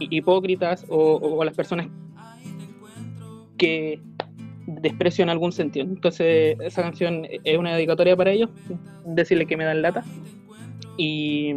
hipócritas 0.00 0.84
o, 0.88 1.16
o 1.16 1.44
las 1.44 1.54
personas 1.56 1.88
que 3.58 4.00
desprecio 4.66 5.22
en 5.22 5.30
algún 5.30 5.52
sentido. 5.52 5.86
Entonces, 5.86 6.56
esa 6.60 6.82
canción 6.82 7.26
es 7.44 7.58
una 7.58 7.74
dedicatoria 7.74 8.16
para 8.16 8.30
ellos, 8.32 8.50
decirle 9.06 9.46
que 9.46 9.56
me 9.56 9.64
dan 9.64 9.82
lata. 9.82 10.04
Y 10.96 11.54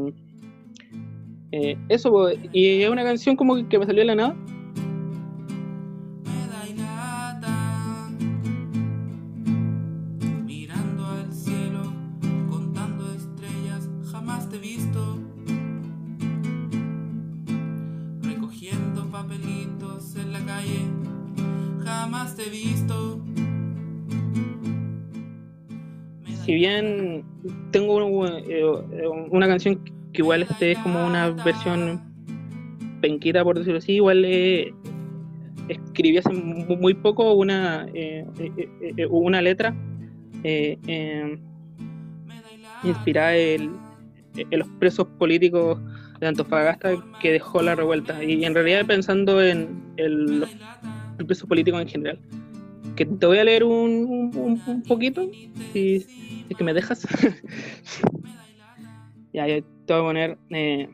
eh, 1.52 1.78
eso, 1.90 2.30
y 2.52 2.82
es 2.82 2.90
una 2.90 3.04
canción 3.04 3.36
como 3.36 3.68
que 3.68 3.78
me 3.78 3.86
salió 3.86 4.02
de 4.02 4.06
la 4.08 4.16
nada. 4.16 4.36
Jamás 22.24 22.36
te 22.36 22.44
he 22.44 22.50
visto. 22.50 23.20
Me 26.26 26.32
da 26.36 26.44
Si 26.44 26.54
bien 26.54 27.24
tengo 27.72 27.96
una, 28.06 28.40
eh, 28.40 28.64
una 29.32 29.48
canción 29.48 29.84
que 30.14 30.22
igual 30.22 30.44
este 30.44 30.74
es 30.74 30.80
como 30.80 31.06
una 31.06 31.30
versión 31.32 32.02
penquita, 33.02 33.44
por 33.44 33.58
decirlo 33.58 33.80
así, 33.80 33.94
igual 33.94 34.24
eh, 34.26 34.74
escribí 35.68 36.18
hace 36.18 36.32
mu- 36.32 36.78
muy 36.78 36.94
poco 36.94 37.34
una, 37.34 37.88
eh, 37.94 38.26
eh, 38.40 38.70
eh, 38.98 39.06
una 39.08 39.42
letra 39.42 39.76
eh, 40.44 40.78
eh, 40.88 41.38
lata. 42.28 42.88
inspirada 42.90 43.36
en, 43.36 43.78
en 44.38 44.60
los 44.60 44.68
presos 44.80 45.08
políticos 45.20 45.80
de 46.20 46.28
Antofagasta 46.28 46.96
que 47.20 47.32
dejó 47.34 47.62
la 47.62 47.76
revuelta 47.76 48.24
y 48.24 48.46
en 48.46 48.54
realidad 48.54 48.86
pensando 48.86 49.42
en 49.42 49.84
el, 49.98 50.40
los 50.40 50.50
presos 51.18 51.48
políticos 51.48 51.82
en 51.82 51.88
general. 51.88 52.20
Que 52.96 53.06
te 53.06 53.26
voy 53.26 53.40
a 53.40 53.44
leer 53.44 53.64
un, 53.64 54.84
poquito, 54.88 55.28
si 55.72 56.06
es 56.50 56.58
que 56.58 56.64
me 56.64 56.74
dejas. 56.74 57.08
ya, 59.34 59.48
ya 59.48 59.62
te 59.86 59.94
voy 59.94 60.02
a 60.02 60.06
poner. 60.06 60.38
eh, 60.50 60.90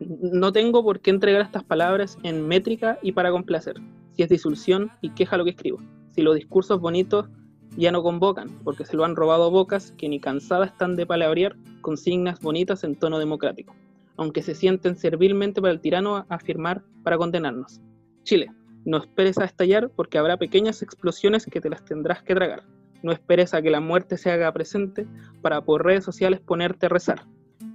no 0.00 0.52
tengo 0.52 0.82
por 0.82 1.00
qué 1.00 1.10
entregar 1.10 1.42
estas 1.42 1.62
palabras 1.62 2.16
en 2.22 2.48
métrica 2.48 2.98
y 3.02 3.12
para 3.12 3.30
complacer. 3.30 3.76
Si 4.12 4.22
es 4.22 4.28
disolución 4.28 4.90
y 5.02 5.10
queja 5.10 5.36
lo 5.36 5.44
que 5.44 5.50
escribo. 5.50 5.78
Si 6.12 6.22
los 6.22 6.34
discursos 6.34 6.80
bonitos 6.80 7.28
ya 7.76 7.92
no 7.92 8.02
convocan, 8.02 8.48
porque 8.64 8.84
se 8.84 8.96
lo 8.96 9.04
han 9.04 9.14
robado 9.14 9.50
bocas 9.50 9.92
que 9.92 10.08
ni 10.08 10.18
cansadas 10.18 10.72
están 10.72 10.96
de 10.96 11.06
palabrear 11.06 11.56
consignas 11.82 12.40
bonitas 12.40 12.82
en 12.84 12.96
tono 12.96 13.18
democrático, 13.18 13.74
aunque 14.16 14.42
se 14.42 14.54
sienten 14.54 14.96
servilmente 14.96 15.60
para 15.60 15.72
el 15.72 15.80
tirano 15.80 16.16
a 16.16 16.26
afirmar 16.28 16.82
para 17.04 17.16
condenarnos. 17.16 17.80
Chile, 18.24 18.50
no 18.84 18.98
esperes 18.98 19.38
a 19.38 19.44
estallar 19.44 19.90
porque 19.90 20.18
habrá 20.18 20.36
pequeñas 20.36 20.82
explosiones 20.82 21.46
que 21.46 21.60
te 21.60 21.70
las 21.70 21.84
tendrás 21.84 22.22
que 22.22 22.34
tragar. 22.34 22.62
No 23.02 23.12
esperes 23.12 23.54
a 23.54 23.62
que 23.62 23.70
la 23.70 23.80
muerte 23.80 24.16
se 24.16 24.30
haga 24.30 24.52
presente 24.52 25.06
para 25.42 25.62
por 25.62 25.84
redes 25.84 26.04
sociales 26.04 26.40
ponerte 26.40 26.86
a 26.86 26.90
rezar. 26.90 27.26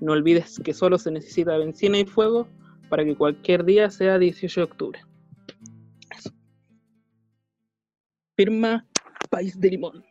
No 0.01 0.11
olvides 0.11 0.59
que 0.63 0.73
solo 0.73 0.97
se 0.97 1.11
necesita 1.11 1.57
benzina 1.57 1.99
y 1.99 2.05
fuego 2.05 2.47
para 2.89 3.03
que 3.03 3.15
cualquier 3.15 3.65
día 3.65 3.89
sea 3.89 4.19
18 4.19 4.59
de 4.59 4.63
octubre. 4.63 4.99
Firma 8.35 8.85
País 9.29 9.59
de 9.59 9.69
Limón. 9.69 10.03